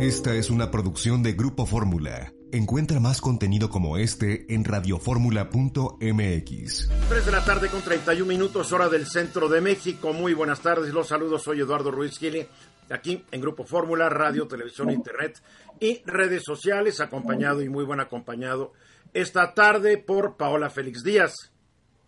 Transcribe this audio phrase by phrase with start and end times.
[0.00, 2.32] Esta es una producción de Grupo Fórmula.
[2.52, 6.90] Encuentra más contenido como este en radioformula.mx.
[7.10, 10.14] 3 de la tarde con 31 minutos, hora del centro de México.
[10.14, 11.42] Muy buenas tardes, los saludos.
[11.42, 12.48] Soy Eduardo Ruiz Gili,
[12.88, 15.42] aquí en Grupo Fórmula, radio, televisión, internet
[15.78, 18.72] y redes sociales, acompañado y muy buen acompañado
[19.12, 21.34] esta tarde por Paola Félix Díaz.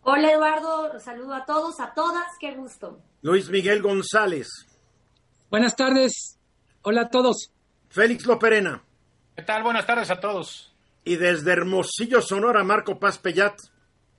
[0.01, 3.03] Hola Eduardo, saludo a todos, a todas, qué gusto.
[3.21, 4.49] Luis Miguel González.
[5.51, 6.39] Buenas tardes,
[6.81, 7.53] hola a todos.
[7.93, 8.83] Félix Loperena.
[9.37, 9.63] ¿Qué tal?
[9.63, 10.75] Buenas tardes a todos.
[11.05, 13.55] Y desde Hermosillo, Sonora, Marco Paz Pellat.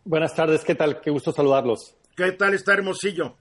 [0.06, 1.02] Buenas tardes, ¿qué tal?
[1.02, 1.96] Qué gusto saludarlos.
[2.16, 3.36] ¿Qué tal está Hermosillo?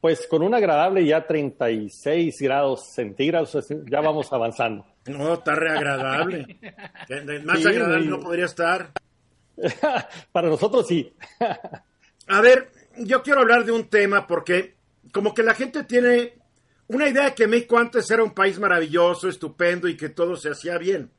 [0.00, 3.56] Pues con un agradable ya 36 grados centígrados,
[3.88, 4.84] ya vamos avanzando.
[5.06, 6.58] No, está reagradable.
[7.44, 8.90] Más agradable no podría estar.
[10.32, 11.14] Para nosotros sí.
[12.26, 14.74] A ver, yo quiero hablar de un tema porque
[15.12, 16.37] como que la gente tiene
[16.88, 20.50] una idea de que México antes era un país maravilloso, estupendo y que todo se
[20.50, 21.10] hacía bien.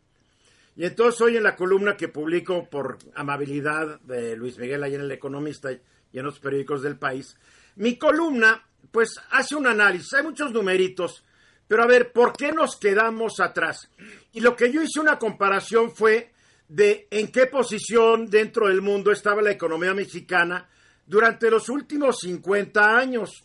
[0.76, 5.02] Y entonces hoy en la columna que publico por amabilidad de Luis Miguel ahí en
[5.02, 5.80] El Economista y
[6.18, 7.38] en los periódicos del país,
[7.76, 11.24] mi columna pues hace un análisis, hay muchos numeritos,
[11.68, 13.90] pero a ver, ¿por qué nos quedamos atrás?
[14.34, 16.32] Y lo que yo hice una comparación fue
[16.68, 20.68] de en qué posición dentro del mundo estaba la economía mexicana
[21.06, 23.44] durante los últimos 50 años.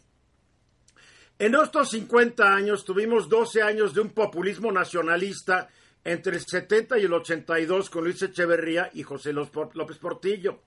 [1.38, 5.68] En estos 50 años tuvimos 12 años de un populismo nacionalista
[6.04, 10.62] entre el 70 y el 82 con Luis Echeverría y José López Portillo.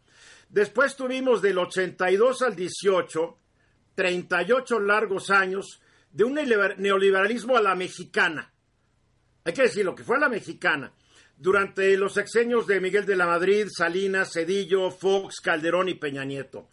[0.50, 3.38] Después tuvimos del 82 al 18
[3.98, 8.54] 38 largos años de un neoliberalismo a la mexicana.
[9.44, 10.94] Hay que decir lo que fue a la mexicana.
[11.36, 16.70] Durante los sexenios de Miguel de la Madrid, Salinas, Cedillo, Fox, Calderón y Peña Nieto.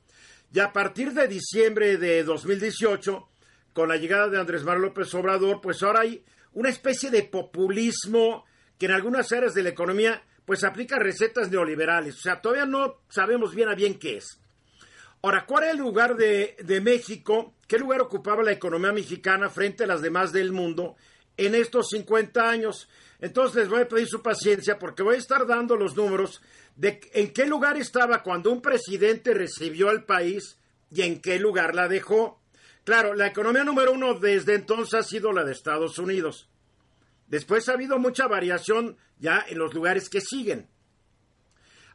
[0.52, 3.28] Y a partir de diciembre de 2018,
[3.75, 8.47] con la llegada de Andrés Manuel López Obrador, pues ahora hay una especie de populismo
[8.78, 12.17] que en algunas áreas de la economía pues aplica recetas neoliberales.
[12.17, 14.41] O sea, todavía no sabemos bien a bien qué es.
[15.23, 17.55] Ahora, ¿cuál es el lugar de, de, México?
[17.67, 20.96] ¿Qué lugar ocupaba la economía mexicana frente a las demás del mundo
[21.36, 22.89] en estos 50 años?
[23.20, 26.42] Entonces les voy a pedir su paciencia porque voy a estar dando los números
[26.77, 30.58] de en qué lugar estaba cuando un presidente recibió al país
[30.90, 32.43] y en qué lugar la dejó.
[32.84, 36.50] Claro, la economía número uno desde entonces ha sido la de Estados Unidos.
[37.27, 40.68] Después ha habido mucha variación ya en los lugares que siguen.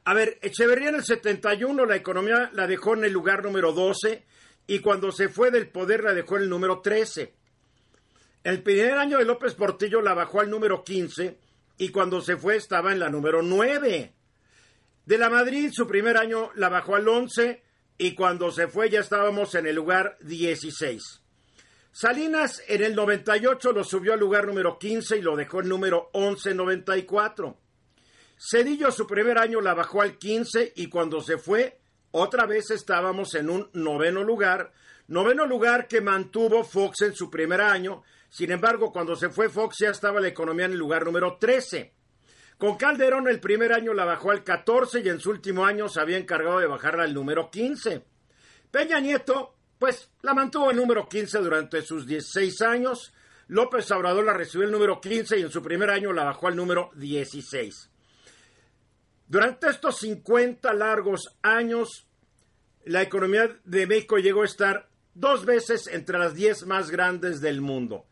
[0.06, 4.26] A ver, Echeverría en el 71 la economía la dejó en el lugar número 12
[4.66, 7.36] y cuando se fue del poder la dejó en el número 13.
[8.44, 11.38] El primer año de López Portillo la bajó al número 15
[11.78, 14.14] y cuando se fue estaba en la número 9.
[15.06, 17.62] De la Madrid su primer año la bajó al 11
[18.00, 21.22] y cuando se fue ya estábamos en el lugar 16.
[21.92, 26.10] Salinas en el 98 lo subió al lugar número 15 y lo dejó en número
[26.14, 27.58] 1194.
[28.38, 31.78] Cedillo su primer año la bajó al 15 y cuando se fue,
[32.12, 34.72] otra vez estábamos en un noveno lugar,
[35.08, 39.76] noveno lugar que mantuvo Fox en su primer año, sin embargo cuando se fue Fox
[39.82, 41.99] ya estaba la economía en el lugar número 13.
[42.60, 46.02] Con Calderón el primer año la bajó al 14 y en su último año se
[46.02, 48.04] había encargado de bajarla al número 15.
[48.70, 53.14] Peña Nieto, pues la mantuvo en número 15 durante sus 16 años.
[53.48, 56.58] López Obrador la recibió el número 15 y en su primer año la bajó al
[56.58, 57.90] número 16.
[59.30, 62.08] Durante estos 50 largos años,
[62.84, 67.62] la economía de México llegó a estar dos veces entre las 10 más grandes del
[67.62, 68.09] mundo.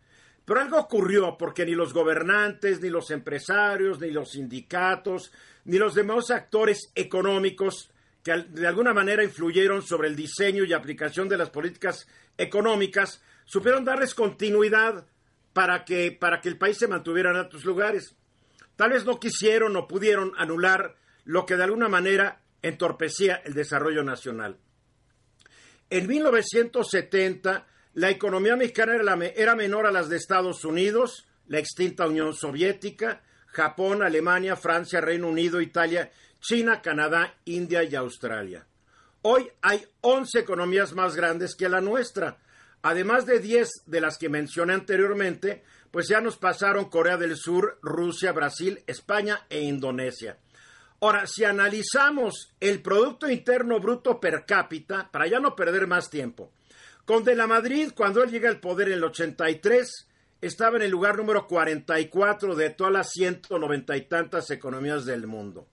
[0.47, 5.33] Pero algo ocurrió porque ni los gobernantes, ni los empresarios, ni los sindicatos,
[5.65, 7.91] ni los demás actores económicos
[8.23, 13.83] que de alguna manera influyeron sobre el diseño y aplicación de las políticas económicas, supieron
[13.83, 15.05] darles continuidad
[15.51, 18.15] para que, para que el país se mantuviera en altos lugares.
[18.77, 24.01] Tal vez no quisieron o pudieron anular lo que de alguna manera entorpecía el desarrollo
[24.01, 24.57] nacional.
[25.89, 28.93] En 1970, la economía mexicana
[29.35, 35.27] era, menor a las de Estados Unidos, la extinta Unión Soviética, Japón, Alemania, Francia, Reino
[35.27, 38.67] Unido, Italia, China, Canadá, India y Australia.
[39.23, 42.37] Hoy hay 11 economías más grandes que la nuestra.
[42.83, 47.79] Además de 10 de las que mencioné anteriormente, pues ya nos pasaron Corea del Sur,
[47.81, 50.37] Rusia, Brasil, España e Indonesia.
[51.01, 56.51] Ahora, si analizamos el Producto Interno Bruto per cápita, para ya no perder más tiempo,
[57.07, 60.09] con De la Madrid, cuando él llega al poder en el 83,
[60.41, 65.69] estaba en el lugar número 44 de todas las 190 y tantas economías del mundo.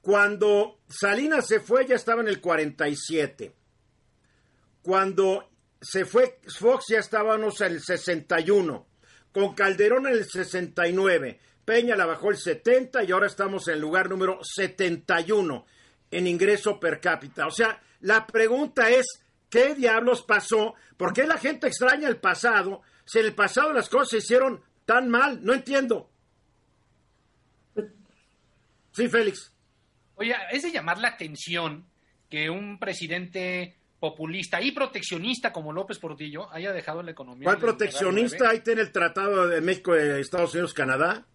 [0.00, 3.54] Cuando Salinas se fue, ya estaba en el 47.
[4.82, 5.48] Cuando
[5.80, 8.86] se fue Fox, ya estábamos en el 61.
[9.30, 13.82] con Calderón en el 69, Peña la bajó el 70 y ahora estamos en el
[13.82, 15.64] lugar número 71
[16.10, 17.46] en ingreso per cápita.
[17.46, 19.06] O sea, la pregunta es,
[19.56, 20.74] ¿qué diablos pasó?
[20.96, 22.82] ¿Por qué la gente extraña el pasado?
[23.04, 26.10] Si en el pasado las cosas se hicieron tan mal, no entiendo.
[28.92, 29.52] Sí, Félix.
[30.16, 31.86] Oye, es de llamar la atención
[32.28, 37.44] que un presidente populista y proteccionista como López Portillo haya dejado la economía.
[37.44, 38.50] ¿Cuál proteccionista?
[38.50, 41.26] Ahí tiene el Tratado de México, de Estados Unidos, Canadá.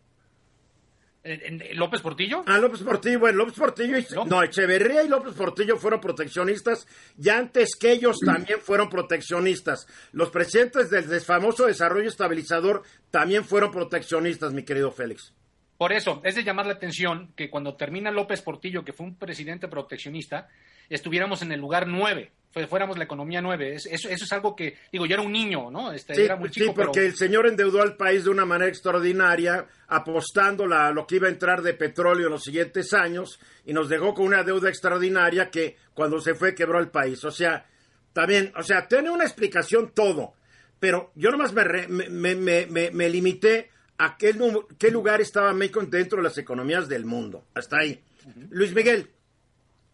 [1.76, 2.44] ¿López Portillo?
[2.48, 7.30] Ah, López Portillo, bueno, López Portillo y, no, Echeverría y López Portillo fueron proteccionistas y
[7.30, 9.86] antes que ellos también fueron proteccionistas.
[10.14, 12.82] Los presidentes del famoso desarrollo estabilizador
[13.12, 15.34] también fueron proteccionistas, mi querido Félix.
[15.78, 19.16] Por eso, es de llamar la atención que cuando termina López Portillo, que fue un
[19.16, 20.48] presidente proteccionista,
[20.90, 22.32] estuviéramos en el lugar nueve,
[22.68, 23.76] fuéramos la economía nueve.
[23.76, 25.92] Eso, es algo que, digo, yo era un niño, ¿no?
[25.92, 28.70] Este, sí, era muy chico, sí, porque el señor endeudó al país de una manera
[28.70, 33.74] extraordinaria, apostando a lo que iba a entrar de petróleo en los siguientes años, y
[33.74, 37.24] nos dejó con una deuda extraordinaria que cuando se fue quebró el país.
[37.24, 37.66] O sea,
[38.14, 40.34] también, o sea, tiene una explicación todo,
[40.80, 44.36] pero yo nomás me, me, me, me limité a qué,
[44.80, 47.46] qué lugar estaba México dentro de las economías del mundo.
[47.54, 48.04] Hasta ahí.
[48.50, 49.10] Luis Miguel.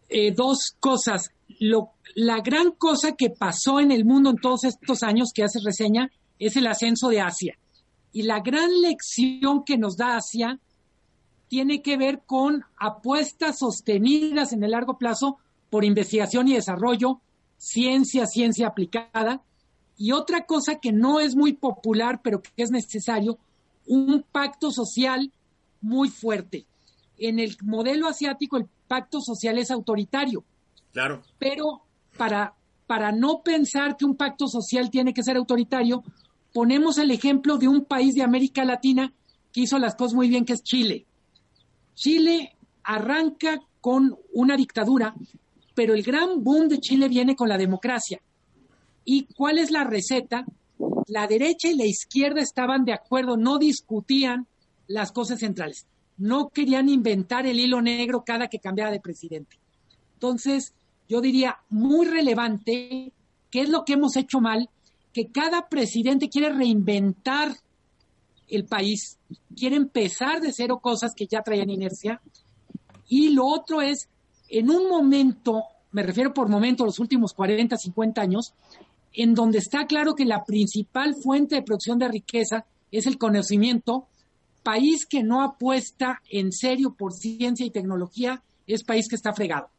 [0.08, 1.30] Eh, dos cosas.
[1.60, 5.60] Lo, la gran cosa que pasó en el mundo en todos estos años que hace
[5.64, 7.58] reseña es el ascenso de Asia.
[8.12, 10.58] Y la gran lección que nos da Asia
[11.48, 15.38] tiene que ver con apuestas sostenidas en el largo plazo
[15.70, 17.20] por investigación y desarrollo,
[17.56, 19.42] ciencia, ciencia aplicada.
[19.96, 23.38] Y otra cosa que no es muy popular, pero que es necesario,
[23.86, 25.32] un pacto social
[25.80, 26.66] muy fuerte.
[27.18, 30.44] En el modelo asiático el pacto social es autoritario.
[30.92, 31.22] Claro.
[31.38, 31.82] Pero
[32.16, 32.54] para,
[32.86, 36.02] para no pensar que un pacto social tiene que ser autoritario,
[36.52, 39.12] ponemos el ejemplo de un país de América Latina
[39.52, 41.06] que hizo las cosas muy bien, que es Chile.
[41.94, 45.14] Chile arranca con una dictadura,
[45.74, 48.20] pero el gran boom de Chile viene con la democracia.
[49.04, 50.44] ¿Y cuál es la receta?
[51.08, 54.46] la derecha y la izquierda estaban de acuerdo, no discutían
[54.86, 55.86] las cosas centrales,
[56.18, 59.56] no querían inventar el hilo negro cada que cambiaba de presidente.
[60.14, 60.74] Entonces,
[61.08, 63.12] yo diría muy relevante,
[63.50, 64.68] ¿qué es lo que hemos hecho mal?
[65.12, 67.56] Que cada presidente quiere reinventar
[68.48, 69.18] el país,
[69.56, 72.20] quiere empezar de cero cosas que ya traían inercia.
[73.08, 74.08] Y lo otro es,
[74.48, 75.62] en un momento,
[75.92, 78.54] me refiero por momento, los últimos 40, 50 años,
[79.12, 84.06] en donde está claro que la principal fuente de producción de riqueza es el conocimiento,
[84.62, 89.70] país que no apuesta en serio por ciencia y tecnología es país que está fregado.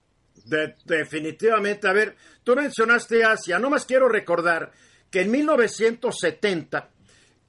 [0.86, 4.72] definitivamente, a ver, tú mencionaste Asia, no más quiero recordar
[5.12, 6.90] que en 1970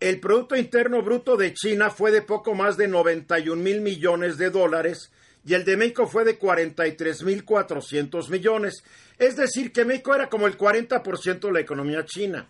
[0.00, 4.50] el Producto Interno Bruto de China fue de poco más de 91 mil millones de
[4.50, 5.12] dólares
[5.44, 8.82] y el de México fue de 43 mil 400 millones.
[9.18, 12.48] Es decir, que México era como el 40% de la economía china.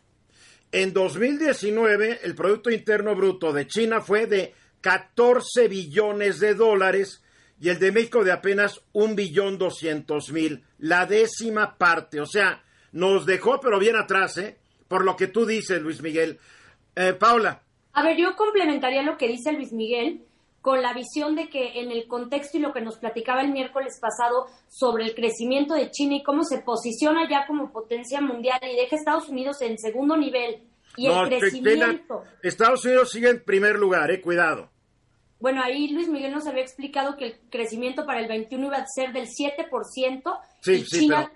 [0.72, 7.22] En 2019, el Producto Interno Bruto de China fue de 14 billones de dólares
[7.60, 12.20] y el de México de apenas un billón doscientos mil, la décima parte.
[12.20, 12.62] O sea,
[12.92, 14.56] nos dejó pero bien atrás, ¿eh?
[14.88, 16.38] Por lo que tú dices, Luis Miguel.
[16.96, 17.62] Eh, Paula.
[17.92, 20.24] A ver, yo complementaría lo que dice Luis Miguel
[20.60, 23.98] con la visión de que en el contexto y lo que nos platicaba el miércoles
[24.00, 28.76] pasado sobre el crecimiento de China y cómo se posiciona ya como potencia mundial y
[28.76, 30.62] deja a Estados Unidos en segundo nivel
[30.96, 32.24] y el crecimiento.
[32.42, 34.69] Estados Unidos sigue en primer lugar, eh, cuidado.
[35.40, 38.86] Bueno, ahí Luis Miguel nos había explicado que el crecimiento para el 21 iba a
[38.86, 40.38] ser del 7%.
[40.60, 41.30] Sí, sí, pero,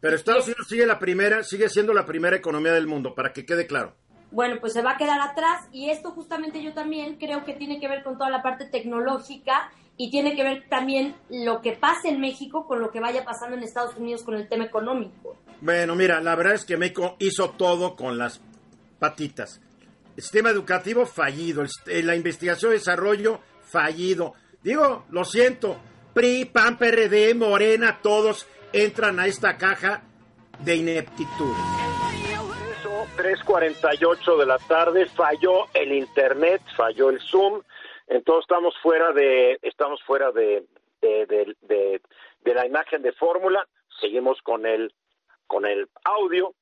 [0.00, 3.44] pero Estados Unidos sigue la primera, sigue siendo la primera economía del mundo, para que
[3.44, 3.94] quede claro
[4.30, 7.80] bueno, pues se va a quedar atrás y esto justamente yo también creo que tiene
[7.80, 12.08] que ver con toda la parte tecnológica y tiene que ver también lo que pasa
[12.08, 15.36] en México con lo que vaya pasando en Estados Unidos con el tema económico.
[15.60, 18.40] Bueno, mira, la verdad es que México hizo todo con las
[18.98, 19.60] patitas.
[20.16, 23.40] El sistema educativo fallido, eh, la investigación y desarrollo
[23.70, 24.34] fallido.
[24.62, 25.76] Digo, lo siento,
[26.12, 30.02] PRI, PAN, PRD, Morena, todos entran a esta caja
[30.60, 31.54] de ineptitud.
[33.16, 37.60] 3.48 de la tarde, falló el internet, falló el Zoom,
[38.06, 40.64] entonces estamos fuera de, estamos fuera de,
[41.00, 43.66] de, de, la imagen de fórmula,
[44.00, 44.92] seguimos con el,
[45.46, 46.54] con el audio,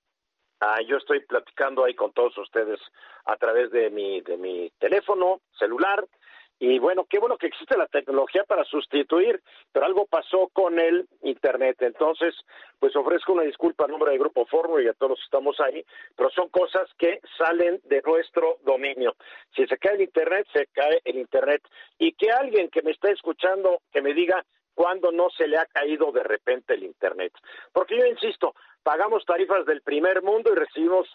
[0.60, 2.80] ah, yo estoy platicando ahí con todos ustedes
[3.24, 6.04] a través de mi, de mi teléfono celular,
[6.60, 9.40] Y bueno, qué bueno que existe la tecnología para sustituir,
[9.72, 11.76] pero algo pasó con el Internet.
[11.82, 12.34] Entonces,
[12.80, 15.84] pues ofrezco una disculpa a nombre del Grupo Fórmula y a todos estamos ahí,
[16.16, 19.14] pero son cosas que salen de nuestro dominio.
[19.54, 21.62] Si se cae el Internet, se cae el Internet.
[21.98, 25.66] Y que alguien que me está escuchando, que me diga cuándo no se le ha
[25.66, 27.32] caído de repente el Internet.
[27.72, 31.08] Porque yo insisto, pagamos tarifas del primer mundo y recibimos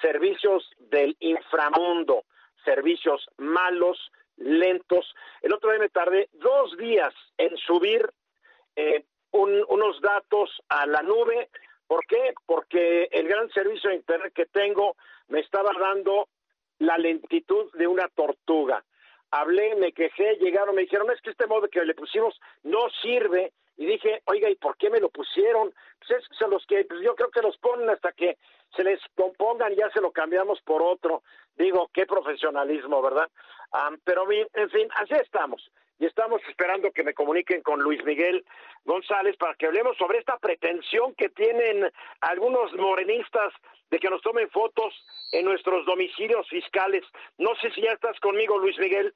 [0.00, 2.24] servicios del inframundo,
[2.64, 3.98] servicios malos,
[4.40, 5.14] lentos.
[5.42, 8.10] El otro día me tardé dos días en subir
[8.76, 11.48] eh, unos datos a la nube.
[11.86, 12.34] ¿Por qué?
[12.46, 14.96] Porque el gran servicio de Internet que tengo
[15.28, 16.28] me estaba dando
[16.78, 18.84] la lentitud de una tortuga.
[19.30, 23.52] Hablé, me quejé, llegaron, me dijeron, es que este modo que le pusimos no sirve.
[23.76, 25.72] Y dije, oiga, ¿y por qué me lo pusieron?
[26.06, 28.36] Pues es los que, pues yo creo que los ponen hasta que
[28.76, 31.22] se les compongan, ya se lo cambiamos por otro.
[31.56, 33.30] Digo, qué profesionalismo, ¿verdad?
[34.04, 35.70] Pero, en fin, así estamos.
[35.98, 38.44] Y estamos esperando que me comuniquen con Luis Miguel
[38.84, 41.90] González para que hablemos sobre esta pretensión que tienen
[42.22, 43.52] algunos morenistas
[43.90, 44.94] de que nos tomen fotos
[45.32, 47.04] en nuestros domicilios fiscales.
[47.36, 49.14] No sé si ya estás conmigo, Luis Miguel.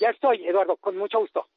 [0.00, 1.48] Ya estoy, Eduardo, con mucho gusto.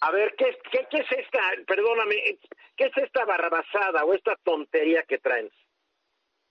[0.00, 2.38] A ver, ¿qué, qué, qué es esta, perdóname,
[2.76, 5.50] qué es esta barrabasada o esta tontería que traen?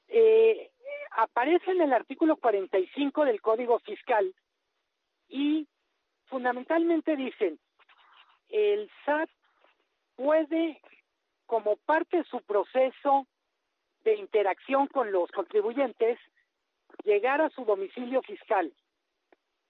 [0.10, 0.72] Eh,
[1.12, 4.34] aparece en el artículo 45 del Código Fiscal
[5.30, 5.68] y
[6.26, 7.60] fundamentalmente dicen,
[8.50, 9.30] el SAT
[10.16, 10.82] puede,
[11.46, 13.28] como parte de su proceso
[14.04, 16.20] de interacción con los contribuyentes,
[17.04, 18.72] llegar a su domicilio fiscal,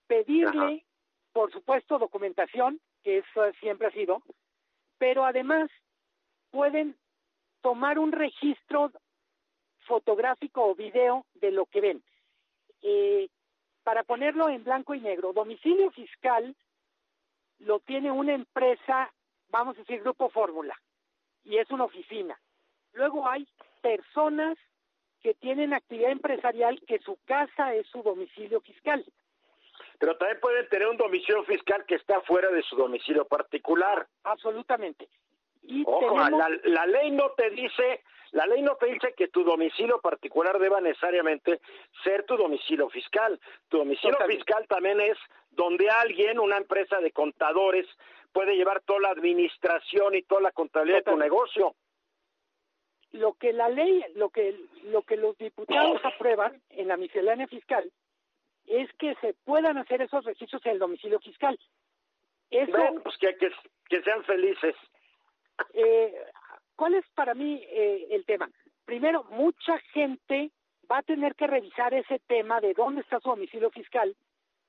[0.08, 0.86] pedirle,
[1.34, 4.22] por supuesto, documentación, que eso siempre ha sido,
[4.98, 5.70] pero además
[6.52, 6.96] pueden
[7.62, 8.92] tomar un registro
[9.88, 12.04] fotográfico o video de lo que ven.
[12.82, 13.30] Eh,
[13.86, 16.56] para ponerlo en blanco y negro, domicilio fiscal
[17.60, 19.14] lo tiene una empresa,
[19.50, 20.76] vamos a decir Grupo Fórmula,
[21.44, 22.38] y es una oficina.
[22.94, 23.48] Luego hay
[23.82, 24.58] personas
[25.22, 29.06] que tienen actividad empresarial que su casa es su domicilio fiscal.
[30.00, 34.08] Pero también pueden tener un domicilio fiscal que está fuera de su domicilio particular.
[34.24, 35.08] Absolutamente.
[35.68, 38.02] Y Ojo, la, la ley no te dice
[38.36, 41.62] la ley no te dice que tu domicilio particular deba necesariamente
[42.04, 43.40] ser tu domicilio fiscal.
[43.70, 45.18] Tu domicilio fiscal también es
[45.52, 47.88] donde alguien, una empresa de contadores,
[48.34, 51.76] puede llevar toda la administración y toda la contabilidad de tu negocio.
[53.14, 57.90] Lo que la ley, lo que, lo que los diputados aprueban en la miscelánea fiscal
[58.66, 61.58] es que se puedan hacer esos registros en el domicilio fiscal.
[62.50, 63.50] Eso, pues que, que,
[63.88, 64.76] que sean felices.
[65.74, 66.14] Eh,
[66.76, 68.50] ¿Cuál es para mí eh, el tema?
[68.86, 70.52] Primero, mucha gente
[70.92, 74.16] va a tener que revisar ese tema de dónde está su domicilio fiscal,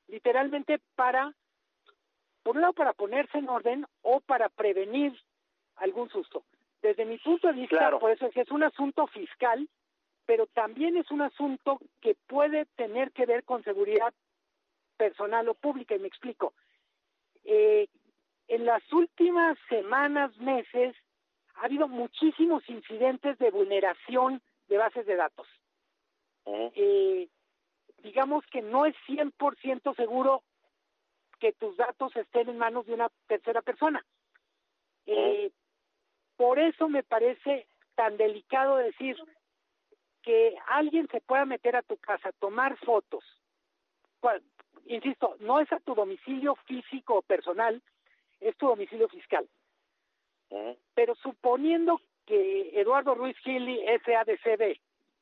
[0.08, 1.34] literalmente para,
[2.42, 5.12] por un lado, para ponerse en orden o para prevenir
[5.76, 6.44] algún susto.
[6.80, 9.68] Desde mi punto de vista, por eso es que es un asunto fiscal,
[10.24, 14.14] pero también es un asunto que puede tener que ver con seguridad
[14.96, 16.54] personal o pública, y me explico.
[17.44, 17.88] Eh,
[18.48, 20.96] en las últimas semanas, meses,
[21.54, 25.46] ha habido muchísimos incidentes de vulneración de bases de datos.
[26.46, 27.28] Eh,
[28.02, 30.42] digamos que no es 100% seguro
[31.40, 34.04] que tus datos estén en manos de una tercera persona.
[35.06, 35.50] Eh,
[36.36, 39.16] por eso me parece tan delicado decir
[40.22, 43.24] que alguien se pueda meter a tu casa, tomar fotos.
[44.86, 47.82] insisto, no es a tu domicilio físico o personal,
[48.40, 49.48] es tu domicilio fiscal.
[50.94, 54.78] Pero suponiendo que Eduardo Ruiz Gili, SADCB,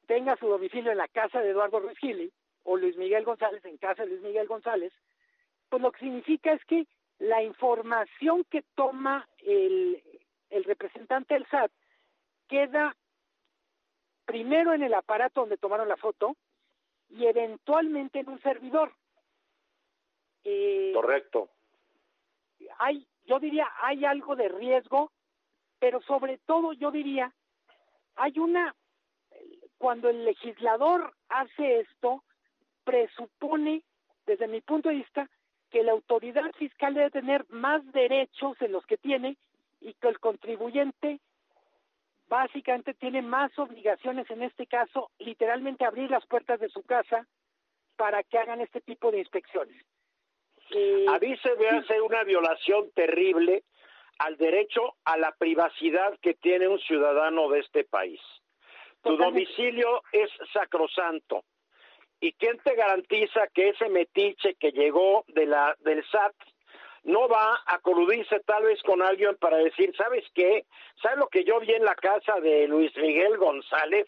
[0.07, 2.31] tenga su domicilio en la casa de Eduardo Ruiz Gili,
[2.65, 4.93] o Luis Miguel González en casa de Luis Miguel González,
[5.69, 6.87] pues lo que significa es que
[7.19, 10.03] la información que toma el,
[10.51, 11.71] el representante del SAT
[12.49, 12.97] queda
[14.25, 16.37] primero en el aparato donde tomaron la foto
[17.11, 18.93] y eventualmente en un servidor.
[20.45, 21.51] Eh, Correcto.
[22.79, 25.11] Hay yo diría, hay algo de riesgo,
[25.79, 27.33] pero sobre todo yo diría,
[28.17, 28.75] hay una,
[29.79, 32.23] cuando el legislador hace esto,
[32.85, 33.83] presupone,
[34.27, 35.29] desde mi punto de vista,
[35.71, 39.37] que la autoridad fiscal debe tener más derechos en los que tiene
[39.81, 41.21] y que el contribuyente
[42.29, 47.27] básicamente tiene más obligaciones, en este caso, literalmente abrir las puertas de su casa
[47.97, 49.85] para que hagan este tipo de inspecciones.
[50.71, 53.65] Eh, a mí se me hace una violación terrible
[54.19, 58.21] al derecho a la privacidad que tiene un ciudadano de este país.
[59.03, 61.45] Tu domicilio es sacrosanto.
[62.21, 66.35] ¿Y quién te garantiza que ese metiche que llegó de la del SAT
[67.05, 70.65] no va a coludirse tal vez con alguien para decir, ¿sabes qué?
[71.03, 74.07] ¿Sabes lo que yo vi en la casa de Luis Miguel González?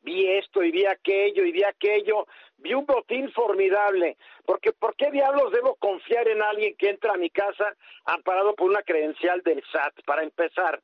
[0.00, 2.26] Vi esto y vi aquello y vi aquello,
[2.56, 7.18] vi un botín formidable, porque ¿por qué diablos debo confiar en alguien que entra a
[7.18, 10.80] mi casa amparado por una credencial del SAT, para empezar?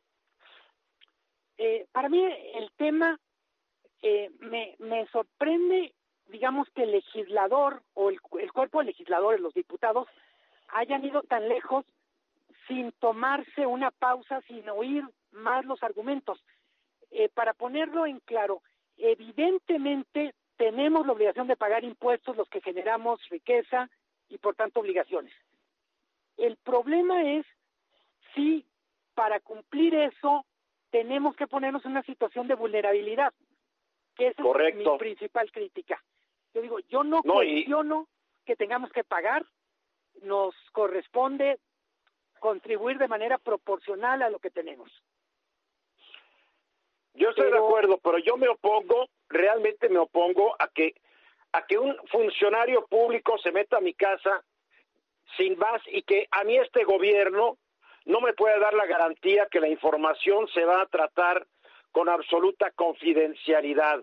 [1.56, 2.23] Eh, para mí
[2.54, 3.18] el tema
[4.02, 5.94] eh, me, me sorprende,
[6.26, 10.09] digamos, que el legislador o el, el cuerpo de legisladores, los diputados,
[10.75, 11.87] hayan ido tan lejos
[12.69, 16.45] sin tomarse una pausa, sin oír más los argumentos.
[17.11, 18.62] Eh, para ponerlo en claro,
[18.97, 23.88] evidentemente tenemos la obligación de pagar impuestos los que generamos riqueza
[24.28, 25.33] y por tanto obligaciones.
[26.37, 27.47] El problema es
[28.35, 28.66] si
[29.14, 30.45] para cumplir eso
[30.90, 33.33] tenemos que ponernos en una situación de vulnerabilidad,
[34.16, 36.02] que esa es mi principal crítica.
[36.52, 38.09] Yo digo, yo no, cuestiono
[38.45, 39.45] que tengamos que pagar
[40.23, 41.59] nos corresponde
[42.40, 44.90] contribuir de manera proporcional a lo que tenemos.
[47.14, 50.94] Yo estoy de acuerdo, pero yo me opongo, realmente me opongo a que
[51.52, 54.42] a que un funcionario público se meta a mi casa
[55.37, 57.59] sin más y que a mí este gobierno
[58.06, 61.47] no me pueda dar la garantía que la información se va a tratar
[61.92, 64.02] con absoluta confidencialidad,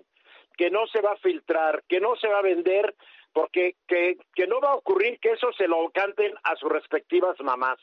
[0.58, 2.96] que no se va a filtrar, que no se va a vender
[3.34, 7.40] porque que, que no va a ocurrir que eso se lo canten a sus respectivas
[7.40, 7.80] mamás,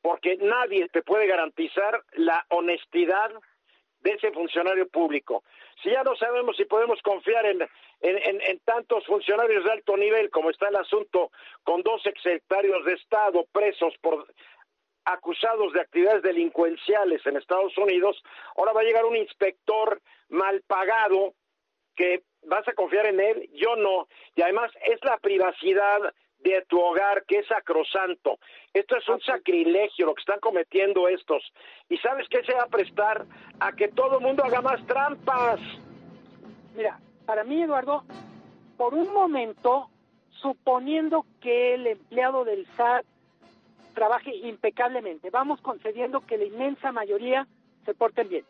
[0.00, 3.30] porque nadie te puede garantizar la honestidad
[4.00, 5.44] de ese funcionario público.
[5.82, 7.62] Si ya no sabemos si podemos confiar en,
[8.00, 11.30] en, en, tantos funcionarios de alto nivel como está el asunto
[11.62, 14.26] con dos exsecretarios de Estado presos por
[15.04, 18.22] acusados de actividades delincuenciales en Estados Unidos,
[18.56, 21.34] ahora va a llegar un inspector mal pagado
[21.96, 24.08] que vas a confiar en él, yo no.
[24.34, 28.38] Y además es la privacidad de tu hogar que es sacrosanto.
[28.72, 31.42] Esto es un sacrilegio lo que están cometiendo estos.
[31.88, 33.24] ¿Y sabes qué se va a prestar?
[33.60, 35.60] A que todo el mundo haga más trampas.
[36.74, 38.02] Mira, para mí, Eduardo,
[38.76, 39.88] por un momento,
[40.40, 43.04] suponiendo que el empleado del SAT
[43.94, 47.46] trabaje impecablemente, vamos concediendo que la inmensa mayoría
[47.84, 48.44] se porten bien.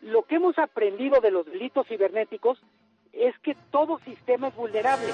[0.00, 2.62] Lo que hemos aprendido de los delitos cibernéticos
[3.12, 5.12] es que todo sistema es vulnerable.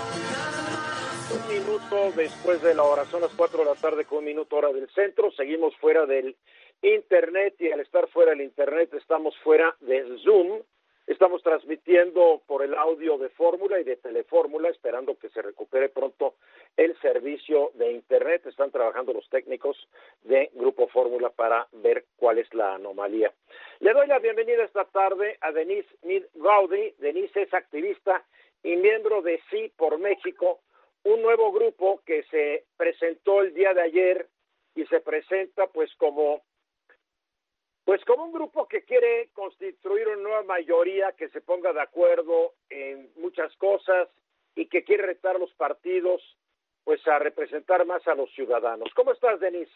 [1.35, 4.56] Un minuto después de la hora, son las 4 de la tarde con un minuto
[4.56, 6.37] hora del centro, seguimos fuera del
[6.82, 10.62] Internet y al estar fuera del Internet estamos fuera de Zoom.
[11.07, 16.35] Estamos transmitiendo por el audio de Fórmula y de Telefórmula, esperando que se recupere pronto
[16.77, 18.45] el servicio de Internet.
[18.47, 19.77] Están trabajando los técnicos
[20.25, 23.33] de Grupo Fórmula para ver cuál es la anomalía.
[23.79, 25.88] Le doy la bienvenida esta tarde a Denise
[26.35, 26.95] Gaudi.
[26.99, 28.25] Denise es activista
[28.64, 30.59] y miembro de Sí por México,
[31.05, 34.27] un nuevo grupo que se presentó el día de ayer
[34.75, 36.42] y se presenta pues como
[37.87, 42.55] pues como un grupo que quiere constituir una nueva mayoría que se ponga de acuerdo
[42.68, 44.09] en muchas cosas
[44.57, 46.20] y que quiere retar los partidos
[46.83, 48.92] pues a representar más a los ciudadanos.
[48.92, 49.72] ¿Cómo estás, Denise?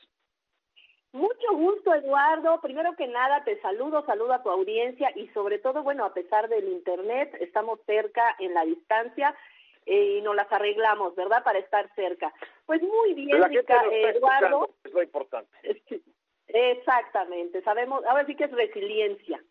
[1.12, 2.60] Mucho gusto, Eduardo.
[2.60, 6.48] Primero que nada, te saludo, saludo a tu audiencia y sobre todo, bueno, a pesar
[6.48, 9.36] del Internet, estamos cerca en la distancia
[9.86, 11.44] eh, y nos las arreglamos, ¿verdad?
[11.44, 12.34] Para estar cerca.
[12.66, 14.68] Pues muy bien, Eduardo.
[14.82, 15.56] Es lo importante.
[16.52, 19.42] Exactamente, sabemos, ahora sí que es resiliencia,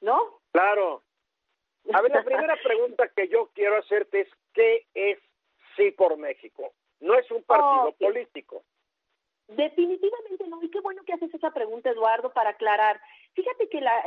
[0.00, 0.40] ¿no?
[0.52, 1.02] Claro.
[1.92, 5.18] A ver, la primera pregunta que yo quiero hacerte es, ¿qué es
[5.76, 6.72] Sí por México?
[7.00, 8.62] No es un partido político.
[9.48, 13.00] Definitivamente no, y qué bueno que haces esa pregunta, Eduardo, para aclarar.
[13.34, 14.04] Fíjate que la,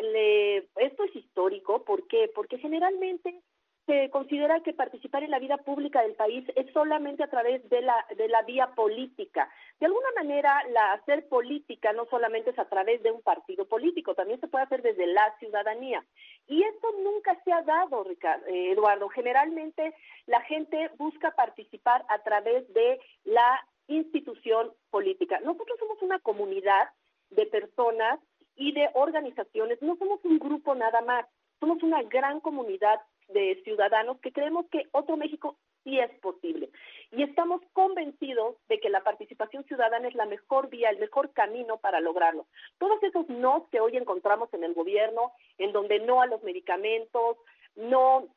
[0.78, 2.32] esto es histórico, ¿por qué?
[2.34, 3.42] Porque generalmente
[3.86, 7.82] se considera que participar en la vida pública del país es solamente a través de
[7.82, 9.50] la, de la vía política.
[9.80, 14.16] De alguna manera, la hacer política no solamente es a través de un partido político,
[14.16, 16.04] también se puede hacer desde la ciudadanía.
[16.48, 19.08] Y esto nunca se ha dado, Ricardo, eh, Eduardo.
[19.10, 19.94] Generalmente
[20.26, 25.40] la gente busca participar a través de la institución política.
[25.44, 26.90] Nosotros somos una comunidad
[27.30, 28.20] de personas
[28.56, 31.26] y de organizaciones, no somos un grupo nada más,
[31.60, 36.70] somos una gran comunidad de ciudadanos que creemos que otro México sí es posible.
[37.12, 41.78] Y estamos convencidos de que la participación ciudadana es la mejor vía, el mejor camino
[41.78, 42.48] para lograrlo.
[42.78, 47.38] Todos esos no que hoy encontramos en el gobierno, en donde no a los medicamentos,
[47.76, 48.28] no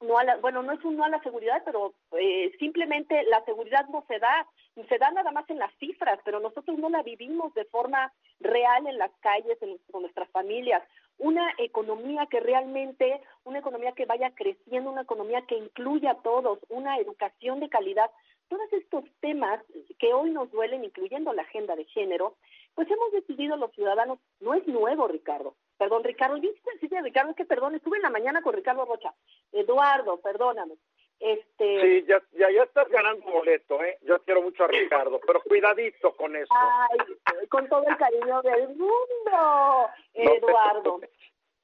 [0.00, 3.44] no a la, bueno, no es un no a la seguridad, pero eh, simplemente la
[3.44, 4.46] seguridad no se da,
[4.88, 8.86] se da nada más en las cifras, pero nosotros no la vivimos de forma real
[8.86, 10.84] en las calles, en, con nuestras familias
[11.18, 16.58] una economía que realmente, una economía que vaya creciendo, una economía que incluya a todos,
[16.68, 18.10] una educación de calidad,
[18.48, 19.62] todos estos temas
[19.98, 22.36] que hoy nos duelen, incluyendo la agenda de género,
[22.74, 25.54] pues hemos decidido los ciudadanos, no es nuevo, Ricardo.
[25.76, 29.12] Perdón, Ricardo, yo decirte, Ricardo, es que perdón, estuve en la mañana con Ricardo Rocha.
[29.52, 30.74] Eduardo, perdóname.
[31.20, 31.80] Este...
[31.82, 33.98] Sí, ya, ya, ya estás ganando boleto, ¿eh?
[34.02, 36.52] Yo quiero mucho a Ricardo, pero cuidadito con eso.
[36.54, 41.00] Ay, con todo el cariño del mundo, Eduardo.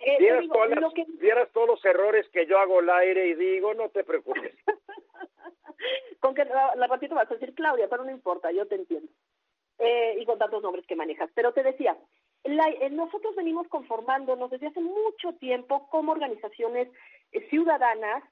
[0.00, 0.44] Eh, vieras,
[1.18, 4.52] vieras, todos los errores que yo hago al aire y digo, no te preocupes.
[6.20, 9.10] con que la, ratito vas a decir Claudia, pero no importa, yo te entiendo.
[9.78, 11.30] Eh, y con tantos nombres que manejas.
[11.34, 11.96] Pero te decía,
[12.44, 16.88] la, eh, nosotros venimos conformándonos desde hace mucho tiempo como organizaciones
[17.32, 18.22] eh, ciudadanas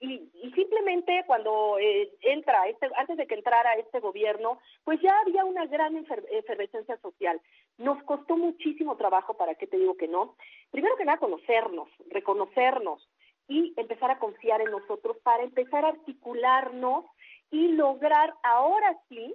[0.00, 5.14] y, y, simplemente cuando eh, entra, este, antes de que entrara este gobierno, pues ya
[5.20, 5.94] había una gran
[6.30, 7.38] efervescencia social.
[7.76, 10.36] Nos costó muchísimo trabajo, para qué te digo que no.
[10.70, 13.06] Primero que nada, conocernos, reconocernos
[13.46, 17.04] y empezar a confiar en nosotros para empezar a articularnos
[17.50, 19.34] y lograr ahora sí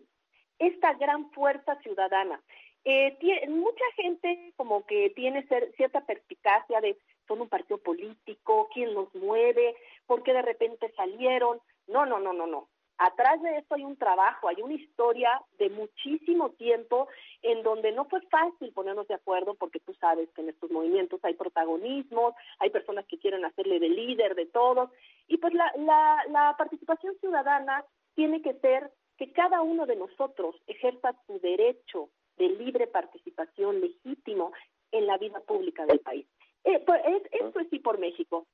[0.58, 2.42] esta gran fuerza ciudadana.
[2.86, 9.14] Eh, mucha gente como que tiene cierta perspicacia de son un partido político, quién los
[9.16, 11.60] mueve, por qué de repente salieron.
[11.88, 12.68] No, no, no, no, no.
[12.98, 17.10] Atrás de esto hay un trabajo, hay una historia de muchísimo tiempo
[17.42, 21.20] en donde no fue fácil ponernos de acuerdo porque tú sabes que en estos movimientos
[21.24, 24.90] hay protagonismos, hay personas que quieren hacerle de líder de todos
[25.28, 27.84] y pues la, la, la participación ciudadana
[28.14, 34.54] tiene que ser que cada uno de nosotros ejerza su derecho de libre participación legítimo
[34.92, 36.26] en la vida pública del país.
[36.66, 37.02] Eh, pues,
[37.32, 38.46] esto es sí por México.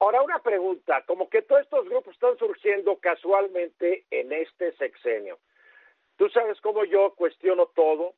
[0.00, 5.38] Ahora una pregunta, como que todos estos grupos están surgiendo casualmente en este sexenio.
[6.16, 8.14] Tú sabes cómo yo cuestiono todo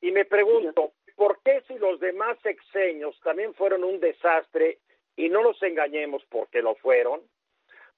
[0.00, 4.78] y me pregunto, ¿por qué si los demás sexenios también fueron un desastre
[5.16, 7.22] y no nos engañemos porque lo fueron?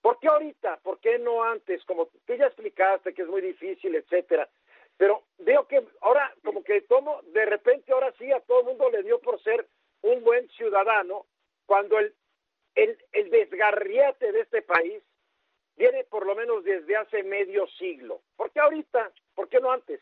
[0.00, 0.78] ¿Por qué ahorita?
[0.82, 1.84] ¿Por qué no antes?
[1.84, 4.48] Como tú ya explicaste que es muy difícil, etcétera.
[4.96, 8.90] Pero veo que ahora, como que tomo, de repente ahora sí a todo el mundo
[8.90, 9.66] le dio por ser
[10.02, 11.26] un buen ciudadano,
[11.66, 12.14] cuando el,
[12.74, 15.02] el, desgarriate de este país
[15.76, 18.20] viene por lo menos desde hace medio siglo.
[18.36, 19.12] ¿Por qué ahorita?
[19.34, 20.00] ¿Por qué no antes?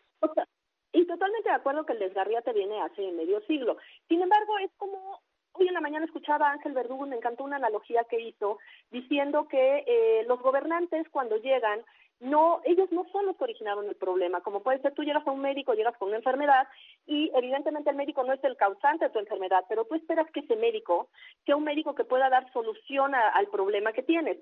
[0.93, 3.77] y totalmente de acuerdo que el desgarriate viene hace medio siglo.
[4.09, 5.21] Sin embargo, es como
[5.59, 8.59] Hoy en la mañana escuchaba a Ángel Verdugo, me encantó una analogía que hizo,
[8.91, 11.83] diciendo que eh, los gobernantes cuando llegan,
[12.21, 14.41] no, ellos no son los que originaron el problema.
[14.41, 16.67] Como puede ser, tú llegas a un médico, llegas con una enfermedad
[17.07, 20.41] y evidentemente el médico no es el causante de tu enfermedad, pero tú esperas que
[20.41, 21.09] ese médico
[21.45, 24.39] sea un médico que pueda dar solución al problema que tienes.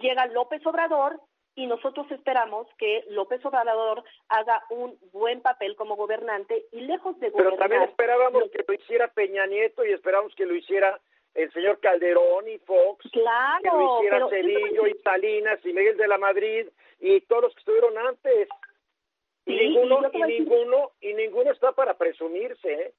[0.00, 1.20] Llega López Obrador
[1.54, 7.28] y nosotros esperamos que López Obrador haga un buen papel como gobernante y lejos de
[7.28, 7.52] gobernar...
[7.52, 10.98] Pero también esperábamos que lo hiciera Peña Nieto y esperamos que lo hiciera
[11.34, 16.08] el señor Calderón y Fox, claro, que lo hiciera Cedillo y Salinas y Miguel de
[16.08, 16.68] la Madrid
[17.00, 18.48] y todos los que estuvieron antes.
[19.44, 22.92] Y ninguno, y, ninguno, y ninguno está para presumirse, ¿eh?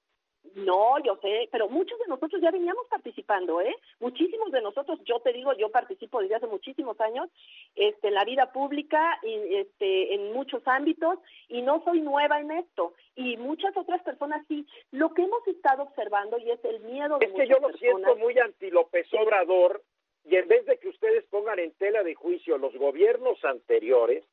[0.56, 3.76] No, yo sé, pero muchos de nosotros ya veníamos participando, ¿eh?
[4.00, 7.30] Muchísimos de nosotros, yo te digo, yo participo desde hace muchísimos años
[7.76, 12.52] este, en la vida pública y este, en muchos ámbitos y no soy nueva en
[12.52, 12.94] esto.
[13.16, 14.68] Y muchas otras personas sí.
[14.92, 18.16] Lo que hemos estado observando y es el miedo de Es que yo lo siento
[18.18, 19.82] muy anti López Obrador
[20.26, 24.24] y en vez de que ustedes pongan en tela de juicio los gobiernos anteriores,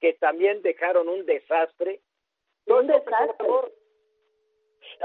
[0.00, 2.00] que también dejaron un desastre,
[2.66, 3.48] un desastre.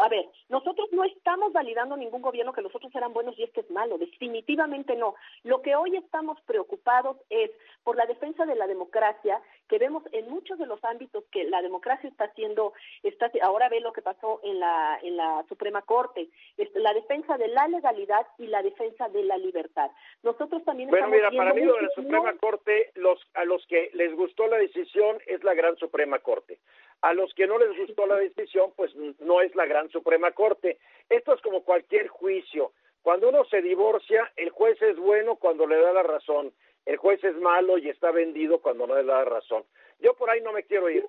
[0.01, 3.61] A ver, nosotros no estamos validando ningún gobierno que los otros eran buenos y este
[3.61, 5.15] es malo, definitivamente no.
[5.43, 7.51] Lo que hoy estamos preocupados es
[7.83, 11.61] por la defensa de la democracia, que vemos en muchos de los ámbitos que la
[11.61, 16.29] democracia está haciendo, está, ahora ve lo que pasó en la, en la Suprema Corte,
[16.75, 19.91] la defensa de la legalidad y la defensa de la libertad.
[20.23, 23.89] Nosotros también bueno, mira, para mí lo de la Suprema Corte, los, a los que
[23.93, 26.59] les gustó la decisión es la Gran Suprema Corte.
[27.01, 30.79] A los que no les gustó la decisión, pues no es la Gran Suprema Corte.
[31.09, 32.71] Esto es como cualquier juicio.
[33.05, 36.51] Cuando uno se divorcia, el juez es bueno cuando le da la razón.
[36.85, 39.63] El juez es malo y está vendido cuando no le da la razón.
[39.99, 41.05] Yo por ahí no me quiero ir.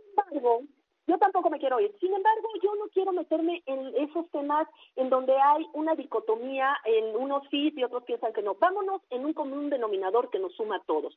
[1.06, 1.94] yo tampoco me quiero ir.
[2.00, 7.16] Sin embargo, yo no quiero meterme en esos temas en donde hay una dicotomía, en
[7.16, 8.54] unos sí y otros piensan que no.
[8.56, 11.16] Vámonos en un común denominador que nos suma a todos.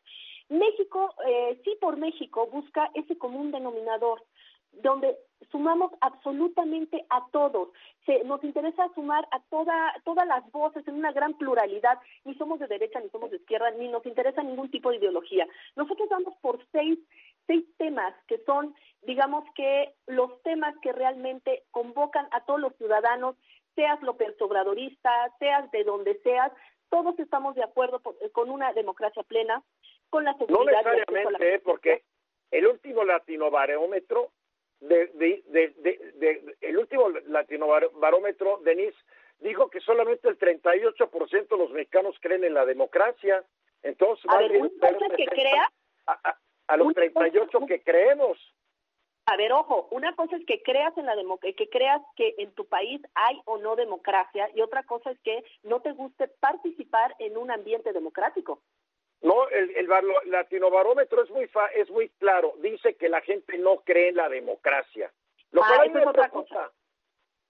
[0.49, 4.23] México, eh, sí por México, busca ese común denominador
[4.71, 5.17] donde
[5.51, 7.69] sumamos absolutamente a todos.
[8.05, 11.99] Se, nos interesa sumar a toda, todas las voces en una gran pluralidad.
[12.25, 15.47] Ni somos de derecha, ni somos de izquierda, ni nos interesa ningún tipo de ideología.
[15.75, 16.99] Nosotros vamos por seis,
[17.47, 23.35] seis temas que son, digamos que, los temas que realmente convocan a todos los ciudadanos
[23.75, 26.51] seas López Obradorista, seas de donde seas,
[26.89, 28.01] todos estamos de acuerdo
[28.33, 29.63] con una democracia plena,
[30.09, 30.83] con la seguridad.
[30.83, 31.59] No necesariamente, ¿eh?
[31.59, 32.03] porque
[32.51, 34.31] el último latinobarómetro,
[34.79, 38.97] de, de, de, el último latinobarómetro, Denise,
[39.39, 43.43] dijo que solamente el 38% de los mexicanos creen en la democracia.
[43.83, 45.71] Entonces, a ver, una cosa que crea
[46.07, 46.37] a,
[46.67, 48.37] a, los 38 que creemos.
[49.25, 52.65] A ver, ojo, una cosa es que creas en la que creas que en tu
[52.65, 57.37] país hay o no democracia y otra cosa es que no te guste participar en
[57.37, 58.61] un ambiente democrático.
[59.21, 59.87] No, el, el
[60.25, 64.29] latinobarómetro es muy fa, es muy claro, dice que la gente no cree en la
[64.29, 65.11] democracia.
[65.51, 66.71] Lo ah, es otra cosa.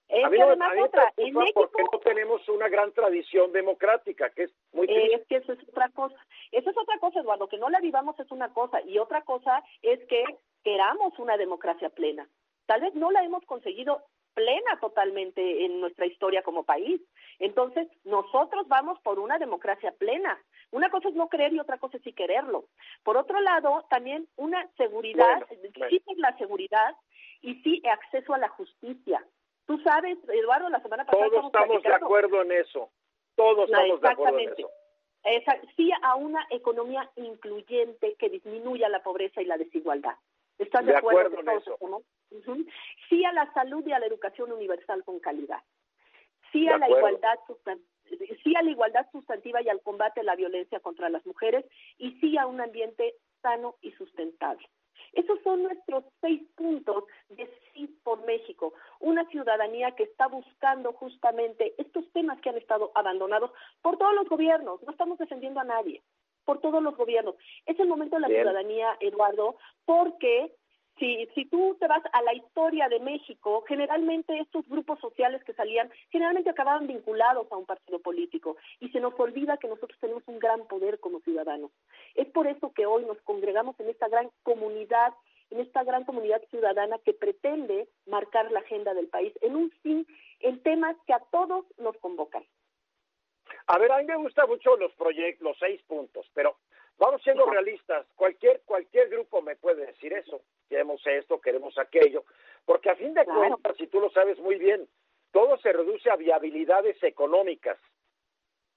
[0.08, 4.50] Es a mí, otra, en México, porque no tenemos una gran tradición democrática, que es
[4.72, 5.14] muy triste.
[5.14, 6.16] Es que eso es otra cosa.
[6.50, 9.62] Eso es otra cosa, Eduardo, que no la vivamos es una cosa, y otra cosa
[9.82, 10.24] es que
[10.64, 12.28] queramos una democracia plena.
[12.66, 14.02] Tal vez no la hemos conseguido
[14.34, 17.00] plena totalmente en nuestra historia como país.
[17.38, 20.38] Entonces, nosotros vamos por una democracia plena.
[20.70, 22.64] Una cosa es no creer y otra cosa es sí quererlo.
[23.02, 25.46] Por otro lado, también una seguridad,
[25.88, 26.96] sí la seguridad
[27.42, 29.24] y sí acceso a la justicia.
[29.66, 31.28] Tú sabes, Eduardo, la semana pasada...
[31.28, 32.90] Todos estamos de acuerdo en eso.
[33.36, 34.70] Todos estamos de acuerdo en eso.
[35.76, 40.14] sí a una economía incluyente que disminuya la pobreza y la desigualdad.
[40.58, 41.78] ¿Estás de, acuerdo, en eso?
[43.08, 45.62] Sí a la salud y a la educación universal con calidad.
[46.52, 47.38] Sí a la igualdad
[48.42, 51.64] sí a la igualdad sustantiva y al combate a la violencia contra las mujeres
[51.98, 54.68] y sí a un ambiente sano y sustentable.
[55.12, 61.74] Esos son nuestros seis puntos de sí por México, una ciudadanía que está buscando justamente
[61.78, 63.50] estos temas que han estado abandonados
[63.82, 66.02] por todos los gobiernos, no estamos defendiendo a nadie,
[66.44, 67.34] por todos los gobiernos.
[67.66, 70.54] Es el momento de la ciudadanía, Eduardo, porque
[70.98, 75.54] si, si tú te vas a la historia de México, generalmente estos grupos sociales que
[75.54, 80.22] salían, generalmente acababan vinculados a un partido político y se nos olvida que nosotros tenemos
[80.26, 81.70] un gran poder como ciudadanos.
[82.14, 85.14] Es por eso que hoy nos congregamos en esta gran comunidad,
[85.50, 90.06] en esta gran comunidad ciudadana que pretende marcar la agenda del país en un fin,
[90.40, 92.44] en temas que a todos nos convocan.
[93.66, 96.56] A ver, a mí me gustan mucho los proyectos, los seis puntos, pero
[97.00, 102.24] Vamos siendo realistas, cualquier, cualquier grupo me puede decir eso, queremos esto, queremos aquello,
[102.64, 104.88] porque a fin de cuentas, si tú lo sabes muy bien,
[105.32, 107.76] todo se reduce a viabilidades económicas.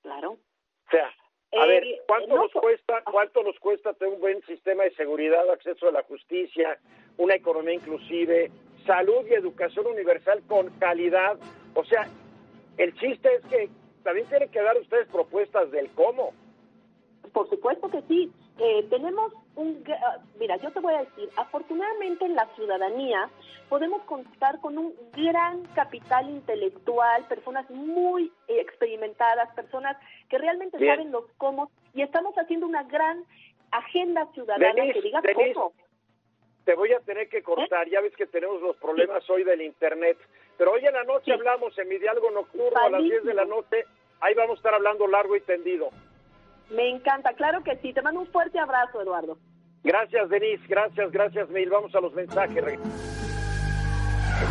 [0.01, 0.31] Claro.
[0.31, 1.13] O sea,
[1.53, 5.49] a ver, eh, ¿cuánto nos cuesta, cuánto nos cuesta tener un buen sistema de seguridad,
[5.51, 6.79] acceso a la justicia,
[7.17, 8.51] una economía inclusive,
[8.87, 11.37] salud y educación universal con calidad?
[11.75, 12.07] O sea,
[12.77, 13.69] el chiste es que
[14.03, 16.33] también tienen que dar ustedes propuestas del cómo.
[17.31, 18.31] Por supuesto que sí.
[18.59, 23.29] Eh, tenemos un, ah, mira, yo te voy a decir, afortunadamente en la ciudadanía
[23.67, 29.97] podemos contar con un gran capital intelectual, personas muy experimentadas, personas
[30.29, 33.23] que realmente saben los cómo, y estamos haciendo una gran
[33.71, 35.73] agenda ciudadana que diga cómo.
[36.63, 37.91] Te voy a tener que cortar, ¿Eh?
[37.91, 40.17] ya ves que tenemos los problemas hoy del Internet,
[40.57, 43.45] pero hoy en la noche hablamos en mi diálogo nocturno a las 10 de la
[43.45, 43.85] noche,
[44.21, 45.89] ahí vamos a estar hablando largo y tendido.
[46.69, 47.93] Me encanta, claro que sí.
[47.93, 49.37] Te mando un fuerte abrazo, Eduardo.
[49.83, 50.63] Gracias, Denise.
[50.67, 51.69] Gracias, gracias, Mil.
[51.69, 52.63] Vamos a los mensajes.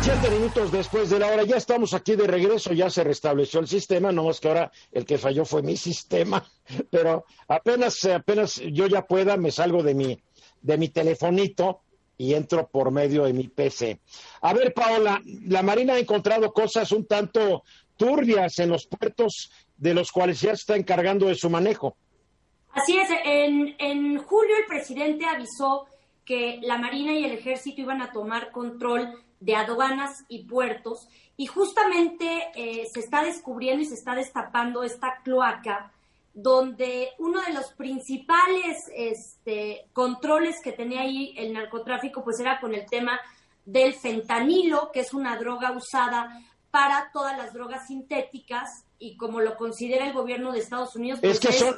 [0.01, 3.67] Siete minutos después de la hora, ya estamos aquí de regreso, ya se restableció el
[3.67, 6.43] sistema, no más que ahora el que falló fue mi sistema,
[6.89, 10.21] pero apenas, apenas yo ya pueda, me salgo de mi,
[10.61, 11.81] de mi telefonito
[12.17, 13.99] y entro por medio de mi PC.
[14.41, 17.63] A ver, Paola, la Marina ha encontrado cosas un tanto
[17.95, 21.97] turbias en los puertos de los cuales ya se está encargando de su manejo.
[22.73, 25.85] Así es, en, julio el presidente avisó
[26.25, 31.07] que la Marina y el Ejército iban a tomar control de aduanas y puertos
[31.37, 35.91] y justamente eh, se está descubriendo y se está destapando esta cloaca
[36.33, 42.73] donde uno de los principales este, controles que tenía ahí el narcotráfico pues era con
[42.73, 43.19] el tema
[43.65, 49.57] del fentanilo, que es una droga usada para todas las drogas sintéticas y como lo
[49.57, 51.19] considera el gobierno de Estados Unidos.
[51.21, 51.75] es que son,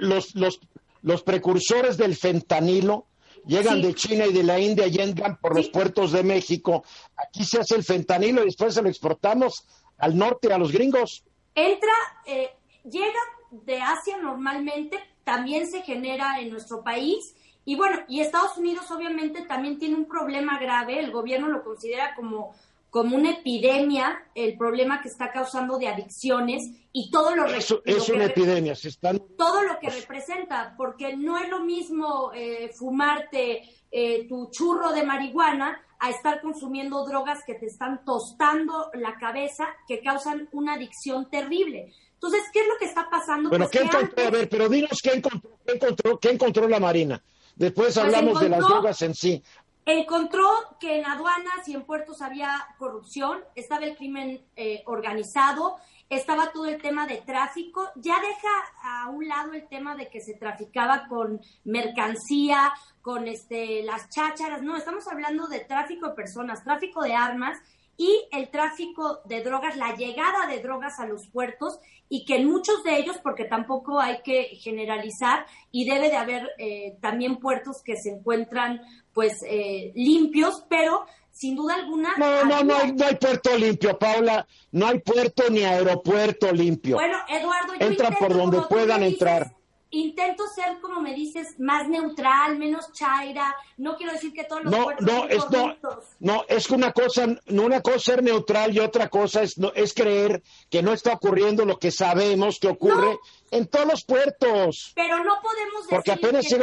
[0.00, 0.60] los, los,
[1.02, 3.04] los, precursores del fentanilo,
[3.44, 6.84] llegan de China y de la India y entran por los puertos de México.
[7.16, 9.66] Aquí se hace el fentanilo y después se lo exportamos
[9.98, 11.22] al norte, a los gringos.
[11.54, 11.92] Entra,
[12.24, 12.50] eh,
[12.84, 17.34] llega de Asia normalmente, también se genera en nuestro país.
[17.66, 22.14] Y bueno, y Estados Unidos obviamente también tiene un problema grave, el gobierno lo considera
[22.14, 22.54] como
[22.90, 28.24] como una epidemia el problema que está causando de adicciones y todo lo, es una
[28.24, 34.26] epidemia se están todo lo que representa porque no es lo mismo eh, fumarte eh,
[34.28, 40.00] tu churro de marihuana a estar consumiendo drogas que te están tostando la cabeza, que
[40.00, 41.92] causan una adicción terrible.
[42.14, 43.48] Entonces, ¿qué es lo que está pasando?
[43.48, 44.24] Bueno, Pues ¿qué encontró?
[44.24, 47.22] A ver, pero dinos qué encontró, qué encontró, qué encontró la Marina.
[47.56, 49.42] Después Pues hablamos de las drogas en sí.
[49.90, 50.46] Encontró
[50.78, 55.76] que en aduanas y en puertos había corrupción, estaba el crimen eh, organizado,
[56.10, 57.88] estaba todo el tema de tráfico.
[57.94, 58.50] Ya deja
[58.82, 62.70] a un lado el tema de que se traficaba con mercancía,
[63.00, 64.60] con este, las chácharas.
[64.60, 67.56] No, estamos hablando de tráfico de personas, tráfico de armas
[67.96, 72.46] y el tráfico de drogas, la llegada de drogas a los puertos y que en
[72.46, 77.82] muchos de ellos, porque tampoco hay que generalizar y debe de haber eh, también puertos
[77.82, 78.80] que se encuentran
[79.12, 82.16] pues eh, limpios, pero sin duda alguna...
[82.16, 84.46] No, no, no hay, no hay puerto limpio, Paula.
[84.72, 86.96] No hay puerto ni aeropuerto limpio.
[86.96, 89.57] Bueno, Eduardo, yo Entra por donde puedan dices, entrar.
[89.90, 93.54] Intento ser, como me dices, más neutral, menos chaira.
[93.78, 95.76] No quiero decir que todos los No, puertos no, son es no,
[96.20, 99.56] no, es que una cosa, no una cosa es ser neutral y otra cosa es,
[99.56, 103.18] no, es creer que no está ocurriendo lo que sabemos que ocurre No.
[103.50, 104.92] en todos los puertos.
[104.94, 106.56] Pero no podemos decir Porque apenas que.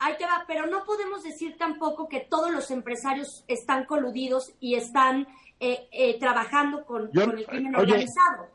[0.00, 4.76] Ahí te va, pero no podemos decir tampoco que todos los empresarios están coludidos y
[4.76, 5.26] están
[5.60, 8.46] eh, eh, trabajando con, Yo- con el crimen oye, organizado.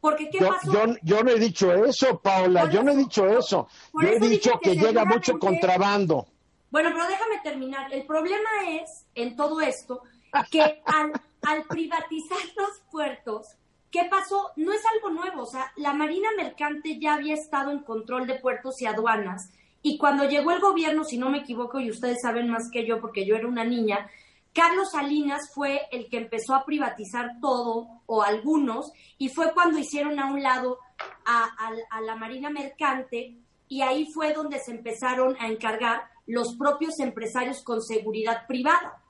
[0.00, 0.72] Porque, ¿qué Yo, pasó?
[0.72, 3.68] yo, yo no he dicho eso, Paula, Por yo no he dicho eso.
[3.94, 6.26] Yo he eso dicho que, que llega mucho contrabando.
[6.70, 7.92] Bueno, pero déjame terminar.
[7.92, 10.02] El problema es, en todo esto,
[10.50, 11.12] que al,
[11.42, 13.48] al privatizar los puertos,
[13.90, 14.50] ¿qué pasó?
[14.56, 15.42] No es algo nuevo.
[15.42, 19.50] O sea, la Marina Mercante ya había estado en control de puertos y aduanas.
[19.82, 23.00] Y cuando llegó el gobierno, si no me equivoco, y ustedes saben más que yo
[23.00, 24.08] porque yo era una niña,
[24.52, 30.18] Carlos Salinas fue el que empezó a privatizar todo o algunos y fue cuando hicieron
[30.18, 30.78] a un lado
[31.24, 33.36] a, la Marina Mercante
[33.68, 39.00] y ahí fue donde se empezaron a encargar los propios empresarios con seguridad privada.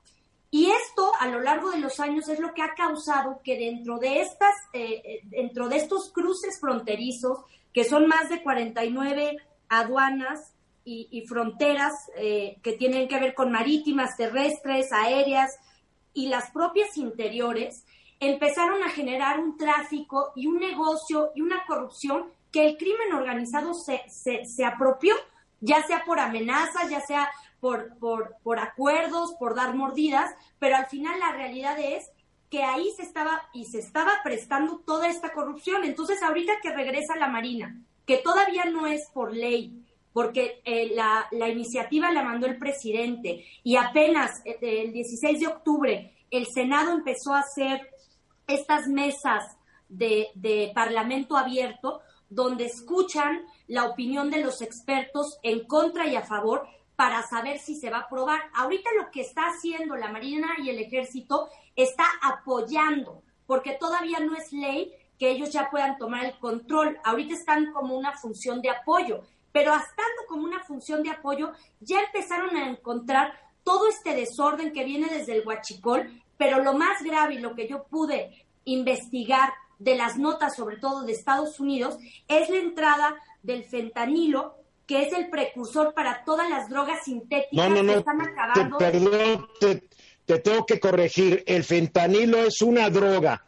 [0.51, 3.97] Y esto a lo largo de los años es lo que ha causado que dentro
[3.97, 7.39] de estas, eh, eh, dentro de estos cruces fronterizos,
[7.73, 9.37] que son más de 49
[9.69, 15.57] aduanas y, y fronteras eh, que tienen que ver con marítimas, terrestres, aéreas
[16.13, 17.85] y las propias interiores,
[18.19, 23.73] empezaron a generar un tráfico y un negocio y una corrupción que el crimen organizado
[23.73, 25.15] se, se, se apropió,
[25.59, 30.87] ya sea por amenazas, ya sea por, por, por acuerdos, por dar mordidas, pero al
[30.87, 32.09] final la realidad es
[32.49, 35.85] que ahí se estaba y se estaba prestando toda esta corrupción.
[35.85, 41.49] Entonces, ahorita que regresa la Marina, que todavía no es por ley, porque eh, la,
[41.49, 47.33] iniciativa la mandó el presidente y apenas eh, el 16 de octubre el Senado empezó
[47.33, 47.89] a hacer
[48.47, 49.43] estas mesas
[49.89, 56.65] de parlamento abierto donde escuchan la opinión de los expertos en contra y a favor
[56.95, 58.39] para saber si se va a aprobar.
[58.53, 64.35] Ahorita lo que está haciendo la Marina y el Ejército está apoyando, porque todavía no
[64.35, 66.97] es ley que ellos ya puedan tomar el control.
[67.03, 72.01] Ahorita están como una función de apoyo, pero estando como una función de apoyo, ya
[72.01, 73.33] empezaron a encontrar
[73.63, 77.67] todo este desorden que viene desde el huachicol, pero lo más grave y lo que
[77.67, 83.63] yo pude investigar de las notas, sobre todo de Estados Unidos, es la entrada del
[83.65, 84.55] fentanilo,
[84.87, 88.29] que es el precursor para todas las drogas sintéticas No, no, que no, están te,
[88.29, 88.77] acabando.
[88.77, 89.83] perdón, te,
[90.25, 91.43] te tengo que corregir.
[91.47, 93.45] El fentanilo es una droga,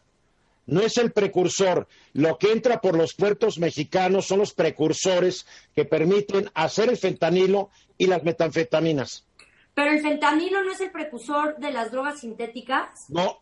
[0.65, 1.88] no es el precursor.
[2.13, 5.45] Lo que entra por los puertos mexicanos son los precursores
[5.76, 9.26] que permiten hacer el fentanilo y las metanfetaminas.
[9.73, 13.10] Pero el fentanilo no es el precursor de las drogas sintéticas.
[13.10, 13.41] No,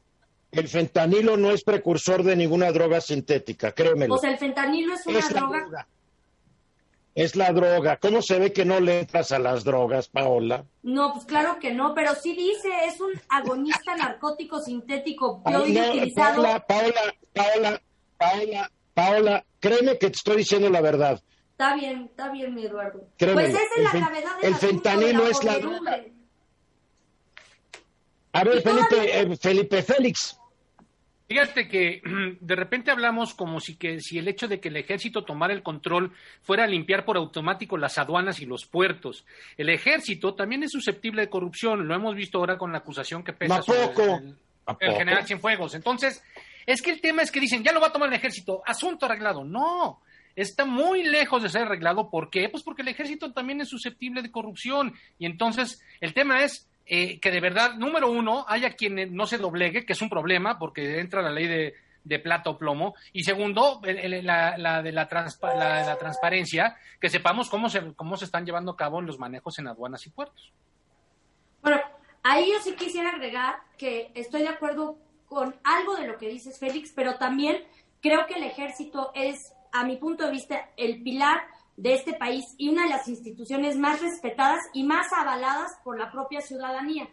[0.52, 4.16] el fentanilo no es precursor de ninguna droga sintética, créemelo.
[4.16, 5.60] O sea, el fentanilo es una Es la droga.
[5.62, 5.88] droga.
[7.14, 7.98] Es la droga.
[7.98, 10.66] ¿Cómo se ve que no le entras a las drogas, Paola?
[10.82, 16.42] No, pues claro que no, pero sí dice, es un agonista narcótico sintético no, utilizado.
[16.42, 17.82] Paola, Paola, Paola,
[18.18, 21.22] Paola, Paola, créeme que te estoy diciendo la verdad.
[21.52, 23.08] Está bien, está bien, mi Eduardo.
[23.18, 26.14] Créemelo, pues esa es el la gravedad del el fentanilo de es la podredumbre.
[28.34, 30.40] A ver, Felipe, eh, Felipe Félix,
[31.32, 32.02] Fíjate que
[32.42, 35.64] de repente hablamos como si que si el hecho de que el ejército tomara el
[35.64, 39.26] control fuera a limpiar por automático las aduanas y los puertos.
[39.56, 43.32] El ejército también es susceptible de corrupción, lo hemos visto ahora con la acusación que
[43.32, 44.02] pesa ¿A sobre poco?
[44.02, 44.98] el, ¿A el poco?
[44.98, 45.74] general Cienfuegos.
[45.74, 46.22] Entonces,
[46.66, 49.06] es que el tema es que dicen, ya lo va a tomar el ejército, asunto
[49.06, 49.46] arreglado.
[49.46, 50.02] No,
[50.36, 52.10] está muy lejos de ser arreglado.
[52.10, 52.50] ¿Por qué?
[52.50, 54.94] Pues porque el ejército también es susceptible de corrupción.
[55.18, 59.38] Y entonces, el tema es eh, que de verdad, número uno, haya quien no se
[59.38, 61.74] doblegue, que es un problema, porque entra la ley de,
[62.04, 62.96] de plata o plomo.
[63.14, 68.26] Y segundo, la, de la, transpa- la, la transparencia, que sepamos cómo se, cómo se
[68.26, 70.52] están llevando a cabo los manejos en aduanas y puertos.
[71.62, 71.80] Bueno,
[72.24, 76.60] ahí yo sí quisiera agregar que estoy de acuerdo con algo de lo que dices,
[76.60, 77.64] Félix, pero también
[78.02, 81.44] creo que el ejército es, a mi punto de vista, el pilar
[81.82, 86.12] de este país y una de las instituciones más respetadas y más avaladas por la
[86.12, 87.10] propia ciudadanía.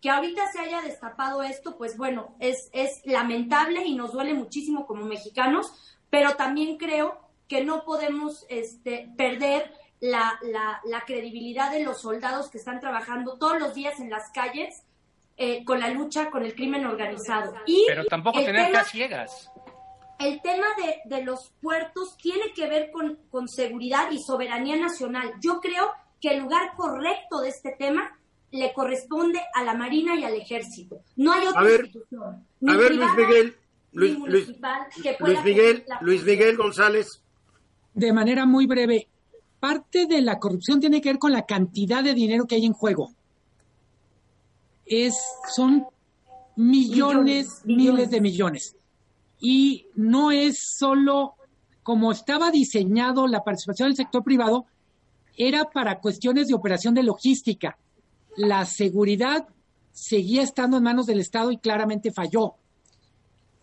[0.00, 4.86] Que ahorita se haya destapado esto, pues bueno, es, es lamentable y nos duele muchísimo
[4.86, 5.72] como mexicanos,
[6.08, 7.18] pero también creo
[7.48, 10.38] que no podemos este, perder la,
[10.84, 14.84] la, credibilidad de los soldados que están trabajando todos los días en las calles
[15.36, 17.54] eh, con la lucha con el crimen organizado.
[17.66, 19.51] Y Pero tampoco tener tema, ciegas.
[20.18, 25.32] El tema de, de, los puertos tiene que ver con, con seguridad y soberanía nacional.
[25.40, 25.90] Yo creo
[26.20, 28.18] que el lugar correcto de este tema
[28.52, 31.00] le corresponde a la Marina y al Ejército.
[31.16, 32.46] No hay otra institución.
[32.68, 33.56] a ver, Luis Miguel.
[33.94, 34.48] Luis, Luis
[35.44, 37.22] Miguel, Luis Miguel González.
[37.92, 39.08] De manera muy breve,
[39.60, 42.72] parte de la corrupción tiene que ver con la cantidad de dinero que hay en
[42.72, 43.12] juego.
[44.86, 45.14] Es,
[45.54, 45.86] son
[46.56, 48.76] millones, miles de millones.
[49.42, 51.34] Y no es solo
[51.82, 54.66] como estaba diseñado la participación del sector privado,
[55.36, 57.76] era para cuestiones de operación de logística.
[58.36, 59.48] La seguridad
[59.92, 62.54] seguía estando en manos del Estado y claramente falló.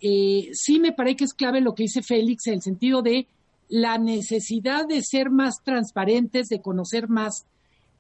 [0.02, 3.28] Eh, sí me parece que es clave lo que dice Félix en el sentido de
[3.70, 7.46] la necesidad de ser más transparentes, de conocer más.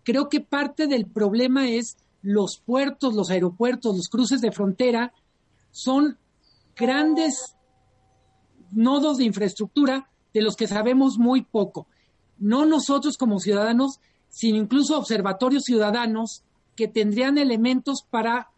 [0.03, 5.13] Creo que parte del problema es los puertos, los aeropuertos, los cruces de frontera,
[5.71, 6.17] son
[6.75, 7.55] grandes
[8.72, 11.88] nodos de infraestructura de los que sabemos muy poco.
[12.38, 13.99] No nosotros como ciudadanos,
[14.30, 16.43] sino incluso observatorios ciudadanos
[16.76, 18.49] que tendrían elementos para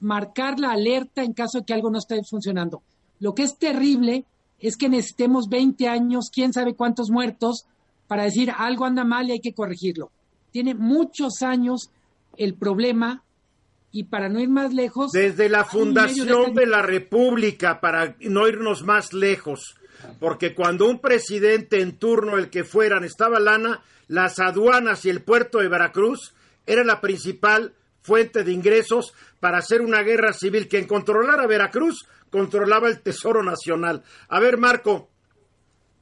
[0.00, 2.82] marcar la alerta en caso de que algo no esté funcionando.
[3.20, 4.26] Lo que es terrible
[4.58, 7.66] es que necesitemos 20 años, quién sabe cuántos muertos,
[8.08, 10.10] para decir algo anda mal y hay que corregirlo.
[10.50, 11.90] Tiene muchos años
[12.36, 13.22] el problema
[13.92, 15.12] y para no ir más lejos.
[15.12, 19.76] Desde la fundación de, la República, para no irnos más lejos,
[20.18, 25.22] porque cuando un presidente en turno, el que fueran, estaba lana, las aduanas y el
[25.22, 26.34] puerto de Veracruz
[26.66, 30.68] era la principal fuente de ingresos para hacer una guerra civil.
[30.68, 34.02] Quien controlara Veracruz controlaba el Tesoro Nacional.
[34.28, 35.11] A ver, Marco.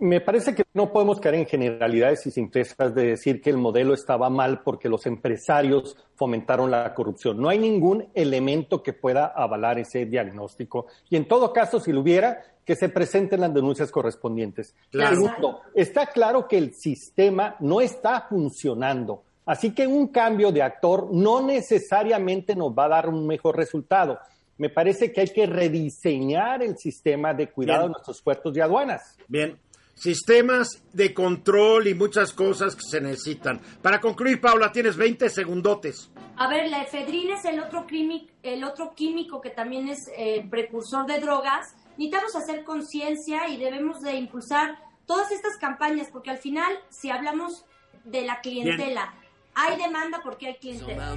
[0.01, 3.93] Me parece que no podemos caer en generalidades y simplezas de decir que el modelo
[3.93, 7.39] estaba mal porque los empresarios fomentaron la corrupción.
[7.39, 10.87] No hay ningún elemento que pueda avalar ese diagnóstico.
[11.11, 14.75] Y en todo caso, si lo hubiera, que se presenten las denuncias correspondientes.
[14.91, 19.25] Segundo, está claro que el sistema no está funcionando.
[19.45, 24.19] Así que un cambio de actor no necesariamente nos va a dar un mejor resultado
[24.61, 29.17] me parece que hay que rediseñar el sistema de cuidado de nuestros puertos y aduanas.
[29.27, 29.59] Bien,
[30.01, 33.61] sistemas de control y muchas cosas que se necesitan.
[33.83, 36.11] Para concluir, Paula, tienes 20 segundotes.
[36.37, 40.47] A ver, la efedrina es el otro, químico, el otro químico que también es eh,
[40.51, 41.75] precursor de drogas.
[41.99, 47.67] Necesitamos hacer conciencia y debemos de impulsar todas estas campañas, porque al final, si hablamos
[48.05, 49.13] de la clientela,
[49.55, 51.15] hay demanda porque hay clientela.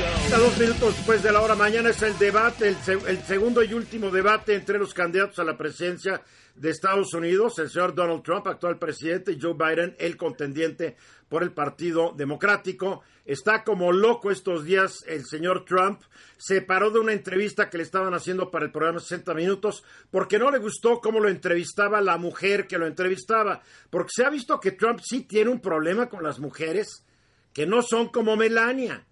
[0.00, 2.76] A dos minutos después de la hora mañana es el debate, el,
[3.08, 6.22] el, segundo y último debate entre los candidatos a la presidencia
[6.54, 10.96] de Estados Unidos, el señor Donald Trump, actual presidente, y Joe Biden, el contendiente
[11.28, 13.02] por el Partido Democrático.
[13.24, 16.00] Está como loco estos días el señor Trump.
[16.36, 19.82] Se paró de una entrevista que le estaban haciendo para el programa 60 Minutos
[20.12, 23.62] porque no le gustó cómo lo entrevistaba la mujer que lo entrevistaba.
[23.90, 27.04] Porque se ha visto que Trump sí tiene un problema con las mujeres
[27.52, 29.04] que no son como Melania,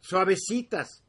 [0.00, 1.02] suavecitas,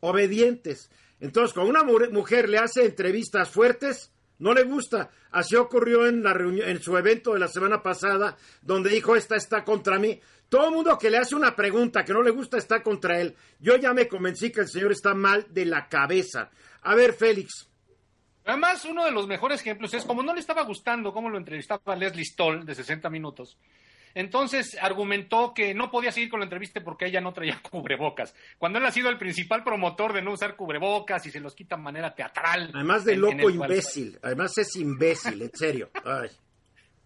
[0.00, 0.90] obedientes.
[1.20, 5.10] Entonces, cuando una mujer le hace entrevistas fuertes, no le gusta.
[5.30, 9.36] Así ocurrió en, la reunión, en su evento de la semana pasada, donde dijo, esta
[9.36, 10.20] está contra mí.
[10.48, 13.34] Todo el mundo que le hace una pregunta que no le gusta está contra él.
[13.58, 16.50] Yo ya me convencí que el señor está mal de la cabeza.
[16.82, 17.68] A ver, Félix.
[18.44, 21.96] Además, uno de los mejores ejemplos es como no le estaba gustando cómo lo entrevistaba
[21.96, 23.58] Leslie Stoll de 60 minutos.
[24.16, 28.34] Entonces argumentó que no podía seguir con la entrevista porque ella no traía cubrebocas.
[28.56, 31.76] Cuando él ha sido el principal promotor de no usar cubrebocas y se los quita
[31.76, 32.70] de manera teatral.
[32.72, 34.18] Además de loco imbécil.
[34.22, 35.90] Además es imbécil, en serio.
[36.02, 36.30] Ay.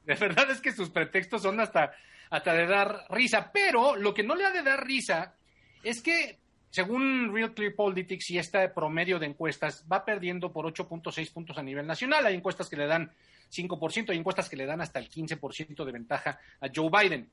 [0.05, 1.93] De verdad es que sus pretextos son hasta,
[2.31, 3.51] hasta de dar risa.
[3.53, 5.35] Pero lo que no le ha de dar risa
[5.83, 6.39] es que
[6.71, 11.65] según Real Clear Politics y este promedio de encuestas, va perdiendo por 8.6 puntos a
[11.65, 12.25] nivel nacional.
[12.25, 13.11] Hay encuestas que le dan
[13.51, 17.29] 5%, hay encuestas que le dan hasta el 15% de ventaja a Joe Biden.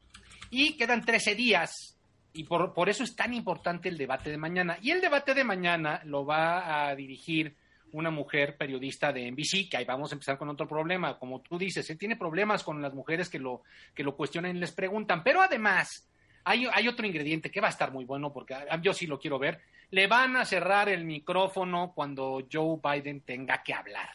[0.49, 1.97] Y quedan 13 días
[2.34, 4.78] y por, por, eso es tan importante el debate de mañana.
[4.82, 7.55] Y el debate de mañana lo va a dirigir
[7.93, 11.18] una mujer periodista de NBC, que ahí vamos a empezar con otro problema.
[11.18, 13.63] Como tú dices, él tiene problemas con las mujeres que lo,
[13.93, 15.24] que lo cuestionan y les preguntan.
[15.24, 16.07] Pero además,
[16.43, 19.39] hay, hay otro ingrediente que va a estar muy bueno porque yo sí lo quiero
[19.39, 19.61] ver.
[19.89, 24.09] Le van a cerrar el micrófono cuando Joe Biden tenga que hablar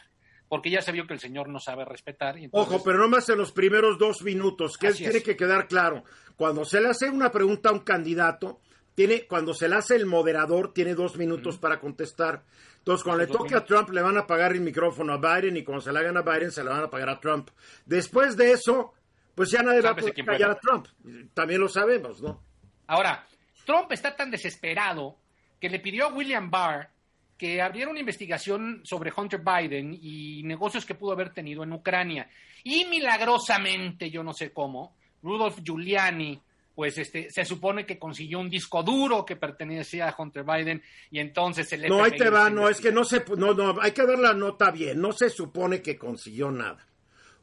[0.53, 2.35] porque ya se vio que el señor no sabe respetar.
[2.51, 6.03] Ojo, pero no más en los primeros dos minutos, que tiene que quedar claro.
[6.35, 8.61] Cuando se le hace una pregunta a un candidato,
[8.93, 12.43] tiene, cuando se le hace el moderador, tiene dos minutos para contestar.
[12.77, 15.63] Entonces, cuando le toque a Trump, le van a pagar el micrófono a Biden y
[15.63, 17.49] cuando se le hagan a Biden, se le van a pagar a Trump.
[17.87, 18.93] Después de eso,
[19.33, 20.85] pues ya nadie va a poder callar a Trump.
[21.33, 22.43] También lo sabemos, ¿no?
[22.85, 23.25] Ahora,
[23.65, 25.17] Trump está tan desesperado
[25.59, 26.91] que le pidió a William Barr
[27.37, 32.29] que abriera una investigación sobre Hunter Biden y negocios que pudo haber tenido en Ucrania.
[32.63, 36.39] Y milagrosamente, yo no sé cómo, Rudolf Giuliani,
[36.75, 40.81] pues este, se supone que consiguió un disco duro que pertenecía a Hunter Biden
[41.11, 43.91] y entonces el No, ahí te va, no, es que no se, no, no, hay
[43.91, 46.87] que dar la nota bien, no se supone que consiguió nada.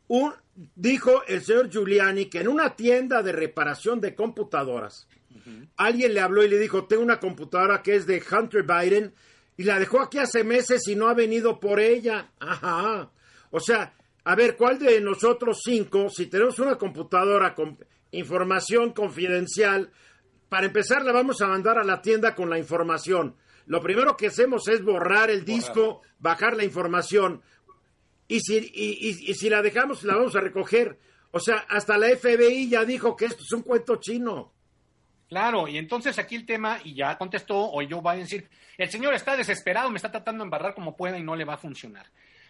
[0.08, 0.32] Un,
[0.74, 5.06] dijo el señor Giuliani que en una tienda de reparación de computadoras,
[5.76, 9.14] alguien le habló y le dijo, tengo una computadora que es de Hunter Biden
[9.56, 12.30] y la dejó aquí hace meses y no ha venido por ella.
[12.38, 13.10] Ajá.
[13.50, 13.94] O sea,
[14.24, 17.78] a ver, ¿cuál de nosotros cinco, si tenemos una computadora con
[18.12, 19.90] información confidencial,
[20.48, 23.36] para empezar la vamos a mandar a la tienda con la información?
[23.66, 27.42] Lo primero que hacemos es borrar el disco, bajar la información.
[28.28, 30.98] Y si, y, y si la dejamos, la vamos a recoger.
[31.32, 34.52] O sea, hasta la FBI ya dijo que esto es un cuento chino.
[35.30, 38.90] Claro, y entonces aquí el tema, y ya contestó, o yo voy a decir, el
[38.90, 41.58] señor está desesperado, me está tratando de embarrar como pueda y no le va a
[41.58, 42.06] funcionar.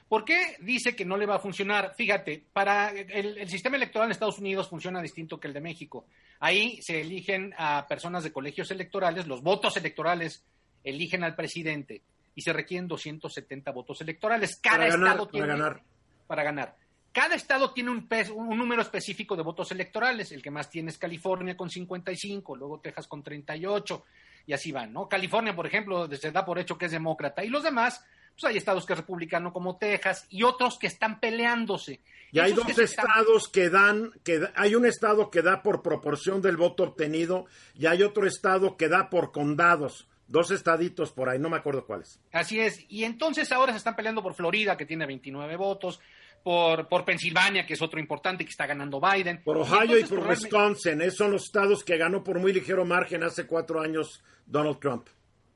[0.09, 1.93] ¿Por qué dice que no le va a funcionar?
[1.95, 6.07] Fíjate, para el, sistema electoral en Estados Unidos funciona distinto que el de México.
[6.41, 10.43] Ahí se eligen a personas de colegios electorales, los votos electorales
[10.83, 12.01] eligen al presidente
[12.35, 14.59] y se requieren 270 votos electorales.
[14.61, 15.83] Cada estado tiene para ganar.
[16.26, 16.76] Para ganar.
[17.13, 20.31] Cada estado tiene un, un, número específico de votos electorales.
[20.31, 24.05] El que más tiene es California con 55, luego Texas con 38,
[24.47, 25.09] y así van, ¿no?
[25.09, 28.57] California, por ejemplo, se da por hecho que es demócrata, y los demás, pues hay
[28.57, 32.01] estados que es republicano como Texas, y otros que están peleándose.
[32.33, 36.57] Y hay dos estados que dan, que hay un estado que da por proporción del
[36.57, 40.07] voto obtenido, y hay otro estado que da por condados.
[40.29, 42.21] Dos estaditos por ahí, no me acuerdo cuáles.
[42.31, 42.85] Así es.
[42.89, 46.01] Y entonces ahora se están peleando por Florida, que tiene 29 votos,
[46.43, 49.43] por, por Pensilvania, que es otro importante que está ganando Biden.
[49.43, 53.22] Por Ohio y, por Wisconsin, esos son los estados que ganó por muy ligero margen
[53.22, 55.09] hace cuatro años Donald Trump.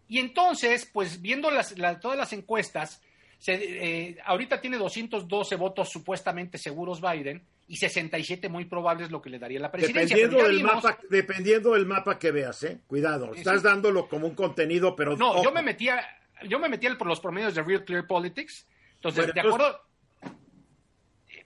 [0.08, 3.00] Y entonces, pues viendo las, todas las encuestas,
[3.38, 9.30] se, eh, ahorita tiene 212 votos supuestamente seguros Biden y 67 muy probables lo que
[9.30, 10.16] le daría la presidencia.
[10.16, 12.80] Dependiendo, del, mapa, dependiendo del mapa que veas, ¿eh?
[12.86, 15.16] Cuidado, estás dándolo como un contenido, pero...
[15.16, 16.06] No, yo me metía,
[16.46, 18.66] yo me metía por los promedios de Real Clear Politics.
[18.96, 19.80] Entonces, de acuerdo...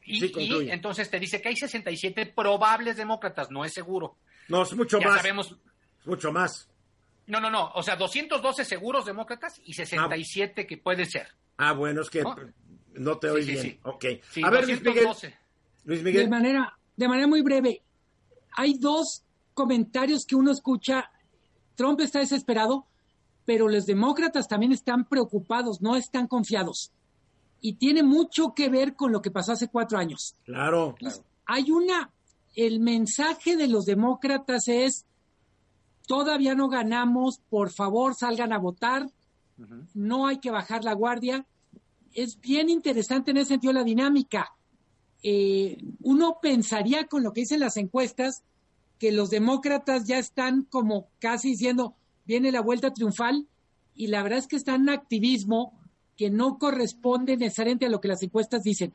[0.08, 4.16] Y, entonces te dice que hay 67 probables demócratas, no es seguro.
[4.48, 5.16] No, es mucho más.
[5.16, 5.54] Sabemos...
[6.06, 6.68] mucho más.
[7.26, 7.70] No, no, no.
[7.74, 11.28] O sea, 212 seguros demócratas y 67 que puede ser.
[11.58, 12.24] Ah, bueno, es que
[12.94, 13.78] no, te oí bien.
[13.82, 14.04] Ok.
[14.42, 16.24] a ver, Luis Miguel.
[16.24, 17.82] De manera, de manera muy breve,
[18.56, 21.10] hay dos comentarios que uno escucha.
[21.74, 22.86] Trump está desesperado,
[23.44, 26.92] pero los demócratas también están preocupados, no están confiados
[27.60, 30.34] y tiene mucho que ver con lo que pasó hace cuatro años.
[30.44, 30.94] Claro.
[31.46, 32.10] Hay una,
[32.54, 35.06] el mensaje de los demócratas es,
[36.06, 39.10] todavía no ganamos, por favor salgan a votar,
[39.94, 41.46] no hay que bajar la guardia.
[42.12, 44.52] Es bien interesante en ese sentido la dinámica.
[45.22, 48.44] Eh, uno pensaría con lo que dicen las encuestas
[48.98, 51.94] que los demócratas ya están como casi diciendo,
[52.24, 53.46] viene la vuelta triunfal,
[53.94, 55.77] y la verdad es que están en activismo
[56.18, 58.92] que no corresponde necesariamente a lo que las encuestas dicen.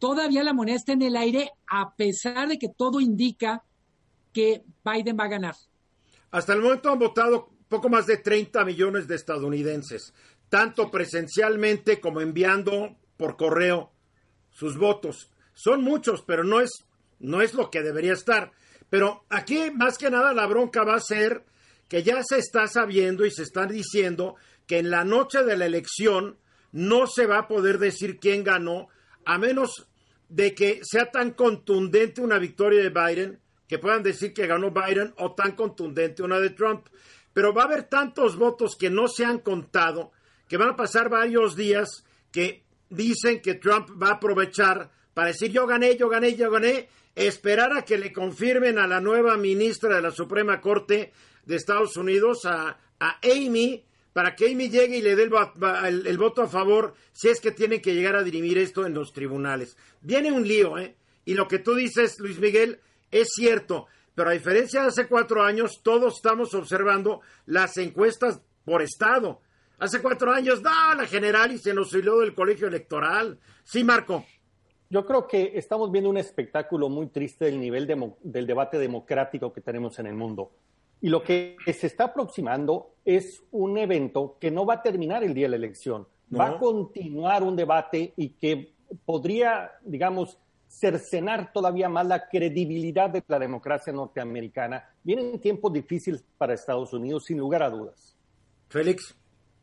[0.00, 3.62] Todavía la moneda está en el aire a pesar de que todo indica
[4.34, 5.54] que Biden va a ganar.
[6.32, 10.12] Hasta el momento han votado poco más de 30 millones de estadounidenses,
[10.48, 13.92] tanto presencialmente como enviando por correo
[14.50, 15.30] sus votos.
[15.54, 16.70] Son muchos, pero no es,
[17.20, 18.50] no es lo que debería estar.
[18.90, 21.44] Pero aquí más que nada la bronca va a ser
[21.88, 24.34] que ya se está sabiendo y se está diciendo
[24.66, 26.38] que en la noche de la elección
[26.76, 28.88] no se va a poder decir quién ganó,
[29.24, 29.86] a menos
[30.28, 35.14] de que sea tan contundente una victoria de Biden, que puedan decir que ganó Biden,
[35.16, 36.86] o tan contundente una de Trump.
[37.32, 40.12] Pero va a haber tantos votos que no se han contado,
[40.48, 45.50] que van a pasar varios días que dicen que Trump va a aprovechar para decir
[45.50, 49.96] yo gané, yo gané, yo gané, esperar a que le confirmen a la nueva ministra
[49.96, 51.14] de la Suprema Corte
[51.46, 53.82] de Estados Unidos, a, a Amy,
[54.16, 57.82] para que Amy llegue y le dé el, voto a favor si es que tiene
[57.82, 59.76] que llegar a dirimir esto en los tribunales.
[60.00, 60.96] Viene un lío, ¿eh?
[61.26, 65.42] Y lo que tú dices, Luis Miguel, es cierto, pero a diferencia de hace cuatro
[65.42, 69.42] años, todos estamos observando las encuestas por estado.
[69.78, 73.38] Hace cuatro años, da la general y se nos salió del colegio electoral.
[73.64, 74.24] Sí, Marco.
[74.88, 77.86] Yo creo que estamos viendo un espectáculo muy triste del nivel
[78.22, 80.52] del debate democrático que tenemos en el mundo.
[81.00, 85.34] Y lo que se está aproximando es un evento que no va a terminar el
[85.34, 86.06] día de la elección.
[86.34, 88.72] Va a continuar un debate y que
[89.04, 90.38] podría, digamos,
[90.68, 94.84] cercenar todavía más la credibilidad de la democracia norteamericana.
[95.02, 98.16] Vienen tiempos difíciles para Estados Unidos, sin lugar a dudas.
[98.68, 99.14] Félix.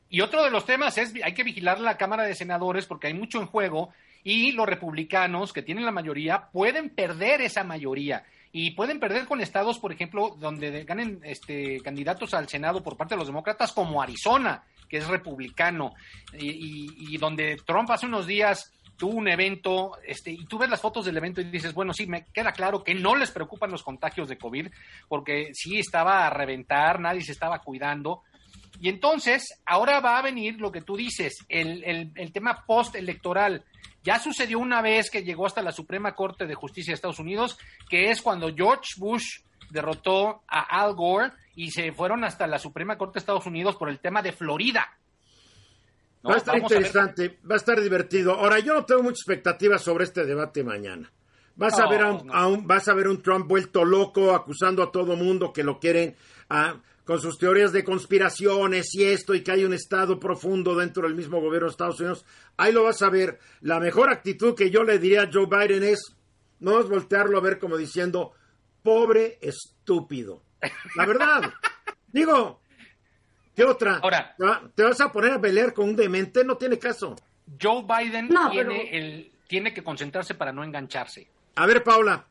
[0.10, 3.14] Y otro de los temas es, hay que vigilar la Cámara de Senadores porque hay
[3.14, 3.90] mucho en juego
[4.24, 8.24] y los republicanos, que tienen la mayoría, pueden perder esa mayoría
[8.56, 13.16] y pueden perder con estados, por ejemplo, donde ganen este, candidatos al Senado por parte
[13.16, 15.96] de los demócratas, como Arizona, que es republicano,
[16.38, 21.04] y, donde Trump hace unos días tuvo un evento, este, y tú ves las fotos
[21.04, 24.30] del evento y dices, bueno, sí, me queda claro que no les preocupan los contagios
[24.30, 24.68] de COVID,
[25.08, 28.22] porque sí estaba a reventar, nadie se estaba cuidando.
[28.84, 33.64] Y entonces, ahora va a venir lo que tú dices, el, el, el tema postelectoral.
[34.04, 37.58] Ya sucedió una vez que llegó hasta la Suprema Corte de Justicia de Estados Unidos,
[37.90, 42.98] que es cuando George Bush derrotó a Al Gore y se fueron hasta la Suprema
[42.98, 44.86] Corte de Estados Unidos por el tema de Florida.
[46.30, 48.34] Va a estar interesante, va a estar divertido.
[48.34, 51.10] Ahora, yo no tengo muchas expectativas sobre este debate mañana.
[51.56, 55.16] Vas, a ver a un, vas a ver un Trump vuelto loco, acusando a todo
[55.16, 56.18] mundo que lo quieren,
[56.50, 56.76] ah,
[57.06, 61.16] con sus teorías de conspiraciones y esto, y que hay un Estado profundo dentro del
[61.16, 62.26] mismo gobierno de Estados Unidos.
[62.58, 63.40] Ahí lo vas a ver.
[63.62, 66.16] La mejor actitud que yo le diría a Joe Biden es,
[66.60, 68.32] no es voltearlo a ver como diciendo,
[68.82, 70.42] pobre estúpido.
[70.96, 71.54] La verdad.
[72.14, 72.62] Digo,
[73.56, 74.00] ¿Qué otra?
[74.02, 74.36] Ahora,
[74.74, 76.44] ¿te vas a poner a pelear con un demente?
[76.44, 77.16] No tiene caso.
[77.62, 81.28] Joe Biden tiene, el, tiene que concentrarse para no engancharse.
[81.56, 82.26] A ver, Paula.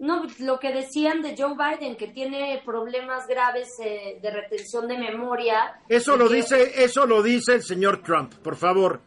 [0.00, 4.96] No, lo que decían de Joe Biden, que tiene problemas graves eh, de retención de
[4.96, 5.78] memoria.
[5.90, 9.02] Eso lo dice, eso lo dice el señor Trump, por favor.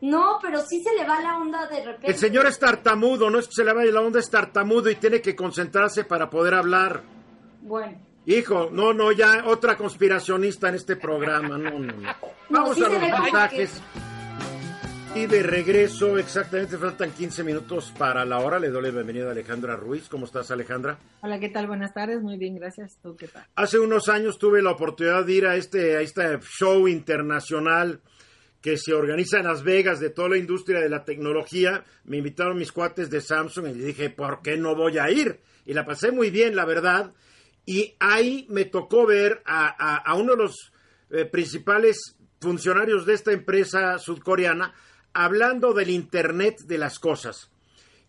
[0.00, 2.08] No, pero sí se le va la onda de repente.
[2.08, 4.96] El señor es tartamudo, no es que se le vaya la onda, es tartamudo y
[4.96, 7.02] tiene que concentrarse para poder hablar.
[7.60, 8.00] Bueno.
[8.26, 11.56] Hijo, no, no, ya otra conspiracionista en este programa.
[11.56, 12.14] No, no, no.
[12.50, 13.80] Vamos a los mensajes.
[15.14, 18.58] Y de regreso, exactamente faltan 15 minutos para la hora.
[18.58, 20.08] Le doy la bienvenida a Alejandra Ruiz.
[20.08, 20.96] ¿Cómo estás, Alejandra?
[21.20, 21.66] Hola, ¿qué tal?
[21.66, 22.22] Buenas tardes.
[22.22, 22.96] Muy bien, gracias.
[23.02, 23.44] ¿Tú qué tal?
[23.54, 28.00] Hace unos años tuve la oportunidad de ir a este, a este show internacional
[28.62, 31.84] que se organiza en Las Vegas de toda la industria de la tecnología.
[32.04, 35.40] Me invitaron mis cuates de Samsung y dije, ¿por qué no voy a ir?
[35.66, 37.12] Y la pasé muy bien, la verdad.
[37.66, 40.72] Y ahí me tocó ver a, uno de los
[41.10, 44.72] eh, principales funcionarios de esta empresa sudcoreana
[45.14, 47.50] hablando del Internet de las cosas.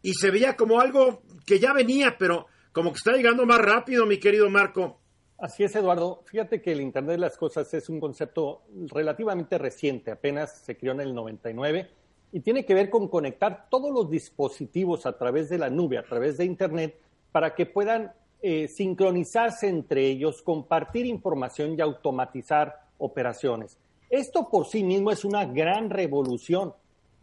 [0.02, 4.06] Y se veía como algo que ya venía, pero como que está llegando más rápido,
[4.06, 5.00] mi querido Marco.
[5.38, 6.24] Así es, Eduardo.
[6.26, 10.94] Fíjate que el Internet de las Cosas es un concepto relativamente reciente, apenas se creó
[10.94, 11.90] en el 99
[12.32, 16.04] y tiene que ver con conectar todos los dispositivos a través de la nube, a
[16.04, 16.98] través de Internet,
[17.32, 23.78] para que puedan eh, sincronizarse entre ellos, compartir información y automatizar operaciones.
[24.10, 26.74] Esto por sí mismo es una gran revolución,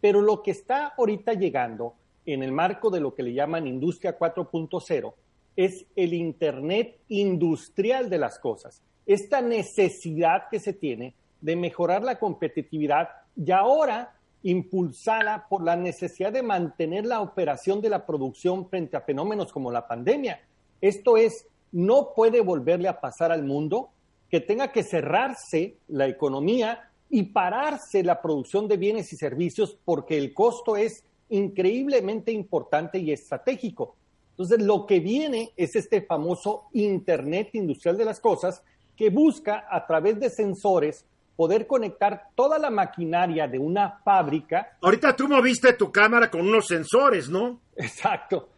[0.01, 1.95] pero lo que está ahorita llegando
[2.27, 5.15] en el marco de lo que le llaman Industria 4.0
[5.57, 8.83] es el Internet industrial de las cosas.
[9.07, 16.33] Esta necesidad que se tiene de mejorar la competitividad y ahora impulsada por la necesidad
[16.33, 20.41] de mantener la operación de la producción frente a fenómenos como la pandemia.
[20.81, 23.91] Esto es, no puede volverle a pasar al mundo
[24.31, 30.17] que tenga que cerrarse la economía y pararse la producción de bienes y servicios porque
[30.17, 33.97] el costo es increíblemente importante y estratégico.
[34.31, 38.63] Entonces, lo que viene es este famoso Internet industrial de las cosas
[38.97, 41.05] que busca a través de sensores
[41.37, 44.77] poder conectar toda la maquinaria de una fábrica.
[44.83, 47.61] Ahorita tú moviste tu cámara con unos sensores, ¿no?
[47.77, 48.51] Exacto.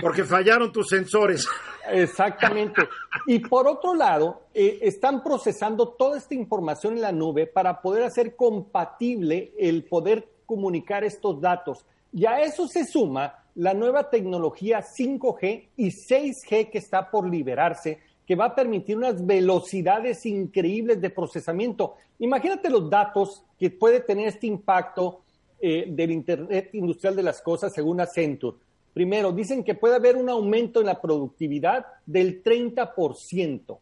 [0.00, 1.46] Porque fallaron tus sensores.
[1.90, 2.82] Exactamente.
[3.26, 8.04] Y por otro lado, eh, están procesando toda esta información en la nube para poder
[8.04, 11.84] hacer compatible el poder comunicar estos datos.
[12.12, 18.00] Y a eso se suma la nueva tecnología 5G y 6G que está por liberarse,
[18.26, 21.94] que va a permitir unas velocidades increíbles de procesamiento.
[22.18, 25.22] Imagínate los datos que puede tener este impacto
[25.58, 28.58] eh, del Internet industrial de las cosas según Accenture.
[28.96, 33.78] Primero, dicen que puede haber un aumento en la productividad del 30%,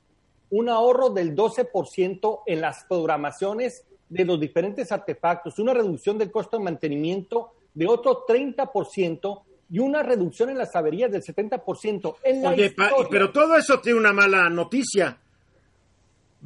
[0.51, 6.59] un ahorro del 12% en las programaciones de los diferentes artefactos, una reducción del costo
[6.59, 12.17] de mantenimiento de otro 30% y una reducción en las averías del 70%.
[12.25, 15.17] En la Oye, pa- pero todo eso tiene una mala noticia.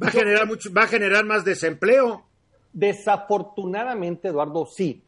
[0.01, 2.23] Va a generar mucho, va a generar más desempleo.
[2.71, 5.01] Desafortunadamente, Eduardo, sí.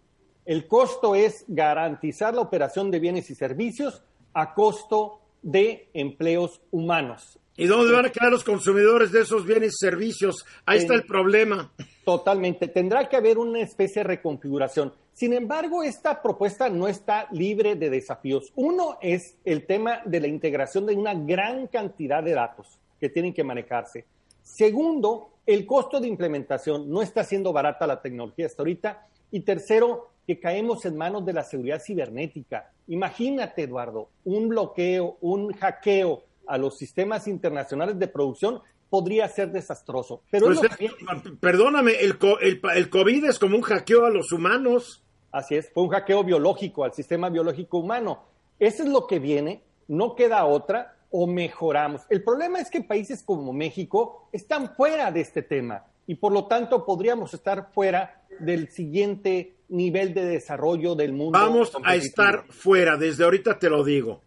[0.46, 7.40] El costo es garantizar la operación de bienes y servicios a costo de empleos humanos.
[7.58, 10.46] ¿Y dónde van a quedar los consumidores de esos bienes y servicios?
[10.66, 11.72] Ahí está el problema.
[12.06, 12.68] Totalmente.
[12.70, 14.94] Tendrá que haber una especie de reconfiguración.
[15.14, 18.52] Sin embargo, esta propuesta no está libre de desafíos.
[18.56, 23.34] Uno es el tema de la integración de una gran cantidad de datos que tienen
[23.34, 24.06] que manejarse.
[24.42, 26.90] Segundo, el costo de implementación.
[26.90, 29.08] No está siendo barata la tecnología hasta ahorita.
[29.30, 32.72] Y tercero, que caemos en manos de la seguridad cibernética.
[32.88, 40.22] Imagínate, Eduardo, un bloqueo, un hackeo a los sistemas internacionales de producción podría ser desastroso.
[40.32, 44.06] Pero Pues es lo es- que- perdóname, el, el, el COVID es como un hackeo
[44.06, 45.04] a los humanos.
[45.34, 48.24] Así es, fue un hackeo biológico al sistema biológico humano.
[48.60, 52.04] Eso es lo que viene, no queda otra, o mejoramos.
[52.10, 56.46] El problema es que países como México están fuera de este tema y por lo
[56.48, 61.38] tanto podríamos estar fuera del siguiente nivel de desarrollo del mundo.
[61.40, 64.22] Vamos a estar fuera, desde ahorita te lo digo.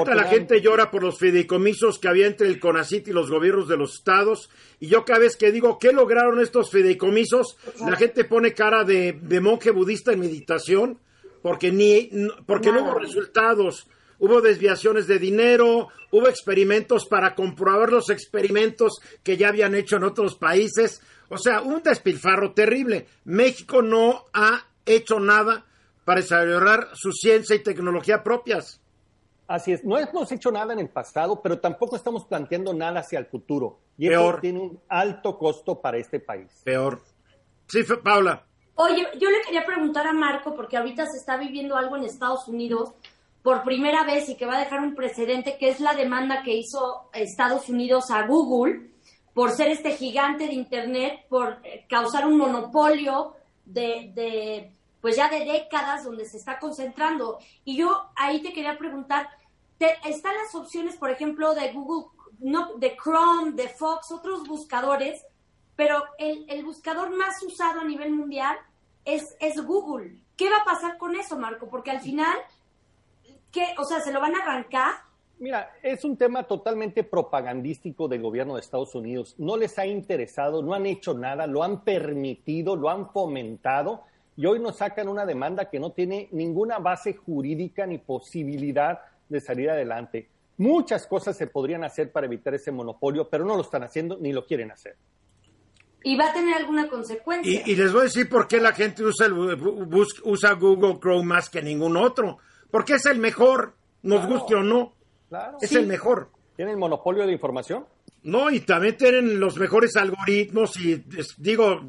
[0.00, 3.68] Ahorita la gente llora por los fideicomisos que había entre el CONACIT y los gobiernos
[3.68, 4.50] de los estados.
[4.80, 7.56] Y yo cada vez que digo, ¿qué lograron estos fideicomisos?
[7.86, 10.98] La gente pone cara de, de monje budista en meditación
[11.42, 13.86] porque, ni, no- porque no hubo resultados.
[14.22, 20.04] Hubo desviaciones de dinero, hubo experimentos para comprobar los experimentos que ya habían hecho en
[20.04, 21.02] otros países.
[21.28, 23.08] O sea, un despilfarro terrible.
[23.24, 25.66] México no ha hecho nada
[26.04, 28.80] para desarrollar su ciencia y tecnología propias.
[29.48, 33.18] Así es, no hemos hecho nada en el pasado, pero tampoco estamos planteando nada hacia
[33.18, 33.80] el futuro.
[33.98, 34.40] Y eso Peor.
[34.40, 36.62] tiene un alto costo para este país.
[36.62, 37.02] Peor.
[37.66, 38.46] Sí, Paula.
[38.76, 42.46] Oye, yo le quería preguntar a Marco, porque ahorita se está viviendo algo en Estados
[42.46, 42.94] Unidos
[43.42, 46.54] por primera vez y que va a dejar un precedente, que es la demanda que
[46.54, 48.90] hizo Estados Unidos a Google
[49.34, 53.34] por ser este gigante de Internet, por eh, causar un monopolio
[53.64, 54.70] de,
[55.00, 57.38] pues ya de décadas donde se está concentrando.
[57.64, 59.28] Y yo ahí te quería preguntar,
[59.78, 65.24] te- están las opciones, por ejemplo, de Google, no, de Chrome, de Fox, otros buscadores,
[65.76, 68.56] pero el, el buscador más usado a nivel mundial
[69.04, 70.16] es, es Google.
[70.36, 71.68] ¿Qué va a pasar con eso, Marco?
[71.68, 72.36] Porque al final,
[73.52, 73.74] ¿qué?
[73.78, 74.94] O sea, ¿se lo van a arrancar?
[75.38, 79.34] Mira, es un tema totalmente propagandístico del gobierno de Estados Unidos.
[79.38, 84.04] No les ha interesado, no han hecho nada, lo han permitido, lo han fomentado
[84.36, 89.40] y hoy nos sacan una demanda que no tiene ninguna base jurídica ni posibilidad de
[89.40, 90.28] salir adelante.
[90.58, 94.32] Muchas cosas se podrían hacer para evitar ese monopolio, pero no lo están haciendo ni
[94.32, 94.96] lo quieren hacer.
[96.04, 97.62] ¿Y va a tener alguna consecuencia?
[97.64, 101.24] Y, y les voy a decir por qué la gente usa, el, usa Google Chrome
[101.24, 102.38] más que ningún otro.
[102.72, 104.34] Porque es el mejor, nos Claro.
[104.34, 104.94] guste o no.
[105.28, 105.58] Claro.
[105.60, 105.76] Es Sí.
[105.76, 106.30] el mejor.
[106.56, 107.86] ¿Tienen monopolio de información?
[108.24, 111.82] No, y también tienen los mejores algoritmos y es- digo,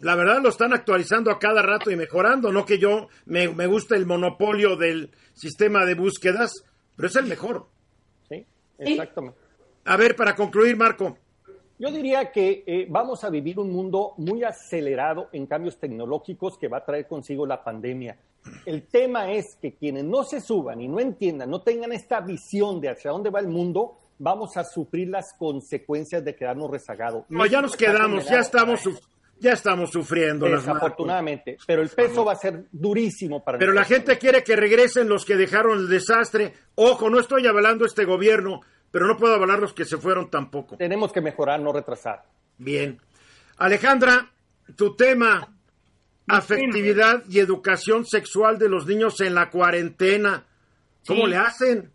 [0.00, 2.52] la verdad lo están actualizando a cada rato y mejorando.
[2.52, 6.52] No que yo me, me guste el monopolio del sistema de búsquedas,
[6.96, 7.66] pero es el mejor.
[8.28, 8.46] Sí,
[8.78, 9.38] exactamente.
[9.84, 11.18] A ver, para concluir, Marco.
[11.78, 16.68] Yo diría que eh, vamos a vivir un mundo muy acelerado en cambios tecnológicos que
[16.68, 18.16] va a traer consigo la pandemia.
[18.64, 22.80] El tema es que quienes no se suban y no entiendan, no tengan esta visión
[22.80, 27.24] de hacia dónde va el mundo, vamos a sufrir las consecuencias de quedarnos rezagados.
[27.28, 28.82] No, ya nos quedamos, ya estamos,
[29.38, 30.48] ya estamos sufriendo.
[30.48, 34.56] las Desafortunadamente, pero el peso va a ser durísimo para Pero la gente quiere que
[34.56, 36.52] regresen los que dejaron el desastre.
[36.74, 40.76] Ojo, no estoy avalando este gobierno, pero no puedo avalar los que se fueron tampoco.
[40.76, 42.24] Tenemos que mejorar, no retrasar.
[42.58, 42.98] Bien.
[43.58, 44.30] Alejandra,
[44.76, 45.55] tu tema,
[46.28, 50.44] afectividad y educación sexual de los niños en la cuarentena.
[51.06, 51.30] ¿Cómo Sí.
[51.30, 51.90] le hacen?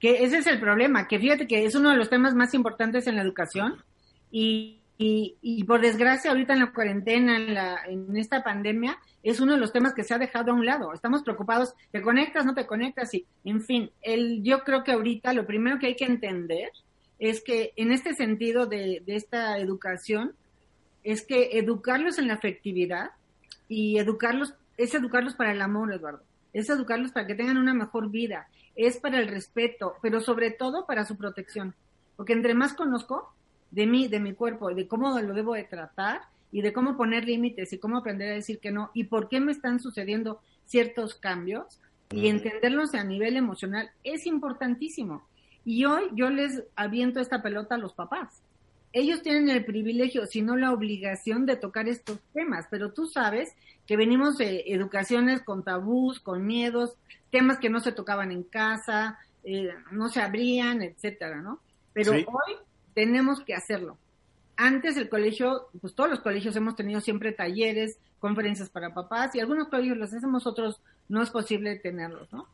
[0.00, 3.06] Que ese es el problema, que fíjate que es uno de los temas más importantes
[3.06, 3.82] en la educación
[4.30, 9.40] y, y, y por desgracia ahorita en la cuarentena, en, la, en esta pandemia, es
[9.40, 10.92] uno de los temas que se ha dejado a un lado.
[10.92, 15.32] Estamos preocupados, te conectas, no te conectas y, en fin, el, yo creo que ahorita
[15.32, 16.70] lo primero que hay que entender
[17.18, 20.34] es que en este sentido de, de esta educación,
[21.02, 23.10] es que educarlos en la afectividad
[23.68, 26.22] y educarlos, es educarlos para el amor, Eduardo.
[26.52, 28.48] Es educarlos para que tengan una mejor vida.
[28.76, 31.74] Es para el respeto, pero sobre todo para su protección.
[32.16, 33.32] Porque entre más conozco
[33.70, 36.96] de mí, de mi cuerpo, y de cómo lo debo de tratar y de cómo
[36.96, 40.40] poner límites y cómo aprender a decir que no y por qué me están sucediendo
[40.66, 41.80] ciertos cambios
[42.12, 45.26] y entenderlos a nivel emocional es importantísimo.
[45.64, 48.43] Y hoy yo les aviento esta pelota a los papás.
[48.94, 53.52] Ellos tienen el privilegio, si no la obligación de tocar estos temas, pero tú sabes
[53.86, 56.94] que venimos de educaciones con tabús, con miedos,
[57.30, 61.60] temas que no se tocaban en casa, eh, no se abrían, etcétera, ¿no?
[61.92, 62.24] Pero Sí.
[62.26, 62.56] hoy
[62.94, 63.98] tenemos que hacerlo.
[64.56, 69.40] Antes el colegio, pues todos los colegios hemos tenido siempre talleres, conferencias para papás y
[69.40, 72.46] algunos colegios los hacemos, otros no es posible tenerlos, ¿no?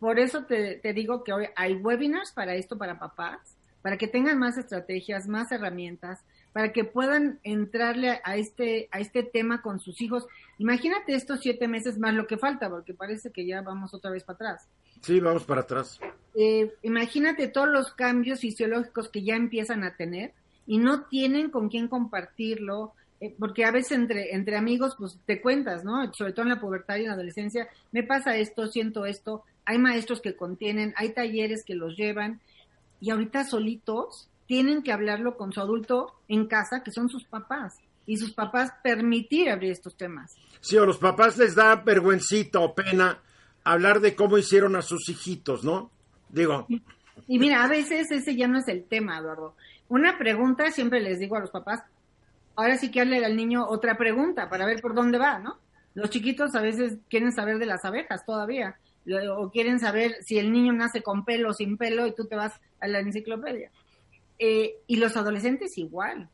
[0.00, 3.55] Por eso te, te digo que hoy hay webinars para esto, para papás,
[3.86, 9.22] para que tengan más estrategias, más herramientas, para que puedan entrarle a este, a este
[9.22, 10.26] tema con sus hijos.
[10.58, 14.24] Imagínate estos siete meses más lo que falta, porque parece que ya vamos otra vez
[14.24, 14.68] para atrás.
[15.02, 16.00] Sí, vamos para atrás.
[16.34, 20.32] Eh, imagínate todos los cambios fisiológicos que ya empiezan a tener
[20.66, 25.40] y no tienen con quién compartirlo, eh, porque a veces entre, entre amigos pues te
[25.40, 26.12] cuentas, ¿no?
[26.12, 29.78] Sobre todo en la pubertad y en la adolescencia, me pasa esto, siento esto, hay
[29.78, 32.40] maestros que contienen, hay talleres que los llevan
[33.00, 37.74] y ahorita solitos tienen que hablarlo con su adulto en casa, que son sus papás,
[38.06, 40.36] y sus papás permitir abrir estos temas.
[40.60, 43.20] Sí, o los papás les da vergüencita o pena
[43.64, 45.90] hablar de cómo hicieron a sus hijitos, ¿no?
[46.28, 46.66] Digo,
[47.26, 49.56] Y mira, a veces ese ya no es el tema, Eduardo.
[49.88, 51.80] Una pregunta, siempre les digo a los papás,
[52.54, 55.58] ahora sí que hazle al niño otra pregunta para ver por dónde va, ¿no?
[55.94, 58.76] Los chiquitos a veces quieren saber de las abejas todavía,
[59.36, 62.36] o quieren saber si el niño nace con pelo o sin pelo y tú te
[62.36, 63.70] vas a la enciclopedia.
[64.38, 66.28] Eh, y los adolescentes igual.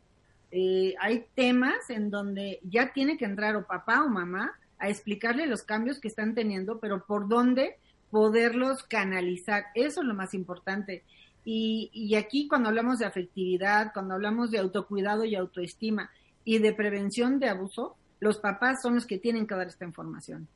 [0.51, 5.47] Eh, hay temas en donde ya tiene que entrar o papá o mamá a explicarle
[5.47, 7.77] los cambios que están teniendo, pero por dónde
[8.11, 9.67] poderlos canalizar.
[9.75, 11.05] Eso es lo más importante.
[11.45, 16.11] Y, y aquí cuando hablamos de afectividad, cuando hablamos de autocuidado y autoestima
[16.45, 20.49] y de prevención de abuso, los papás son los que tienen que dar esta información.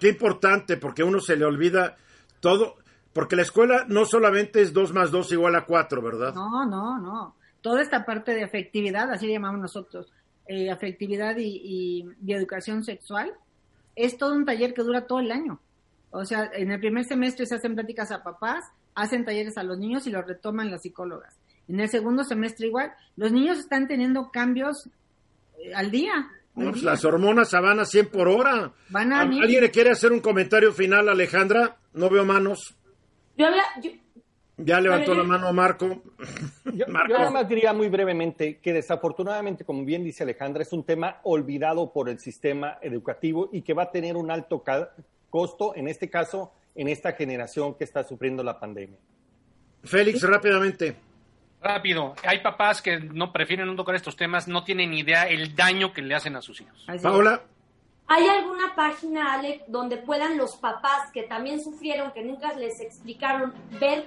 [0.00, 1.96] Qué, importante, porque uno se le olvida
[2.40, 2.76] todo,
[3.12, 6.34] porque la escuela no solamente es 2 más 2 igual a 4, ¿verdad?
[6.34, 7.36] No, no, no.
[7.60, 10.12] Toda esta parte de afectividad, así le llamamos nosotros,
[10.46, 13.32] eh, afectividad y educación sexual,
[13.96, 15.60] es todo un taller que dura todo el año.
[16.16, 19.78] O sea, en el primer semestre se hacen pláticas a papás, hacen talleres a los
[19.78, 21.36] niños y los retoman las psicólogas.
[21.66, 24.88] En el segundo semestre igual, los niños están teniendo cambios
[25.58, 26.28] eh, al día.
[26.54, 26.90] No, pues día.
[26.92, 28.72] las hormonas van a 100 por hora.
[28.88, 29.42] Van a ¿Al- mil.
[29.42, 31.76] ¿Alguien le quiere hacer un comentario final, Alejandra?
[31.94, 32.76] No veo manos.
[33.36, 33.90] Yo habla- yo-
[34.56, 36.00] Ya levantó la mano Marco.
[36.72, 37.08] Yo, Marco.
[37.12, 41.18] yo nada más diría muy brevemente que desafortunadamente, como bien dice Alejandra, es un tema
[41.24, 44.62] olvidado por el sistema educativo y que va a tener un alto
[45.28, 48.98] costo, en este caso, en esta generación que está sufriendo la pandemia.
[49.82, 50.94] Félix, rápidamente.
[51.64, 55.56] Rápido, hay papás que no prefieren no tocar estos temas, no tienen ni idea el
[55.56, 56.84] daño que le hacen a sus hijos.
[57.02, 57.40] Paola,
[58.06, 63.54] ¿Hay alguna página, Ale, donde puedan los papás que también sufrieron, que nunca les explicaron,
[63.80, 64.04] ver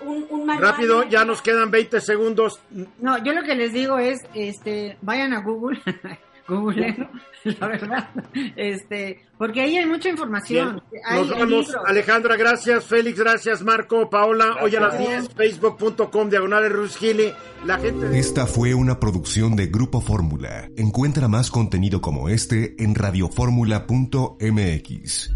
[0.00, 0.70] un, un manual?
[0.70, 2.60] rápido, ya nos quedan 20 segundos.
[2.98, 5.80] No, yo lo que les digo es, este, vayan a Google,
[6.50, 7.08] Google,
[7.44, 8.08] la verdad,
[8.56, 10.82] este, porque ahí hay mucha información.
[11.08, 11.48] Hay Nos vamos.
[11.48, 11.76] libros.
[11.86, 12.84] Alejandra, gracias.
[12.84, 13.62] Félix, gracias.
[13.62, 15.34] Marco, Paola, hoy a las Gracias.
[15.36, 17.32] 10, facebook.com, diagonal Ruiz Gili.
[17.64, 18.18] La gente.
[18.18, 20.68] Esta fue una producción de Grupo Fórmula.
[20.76, 25.30] Encuentra más contenido como este en radioformula.mx.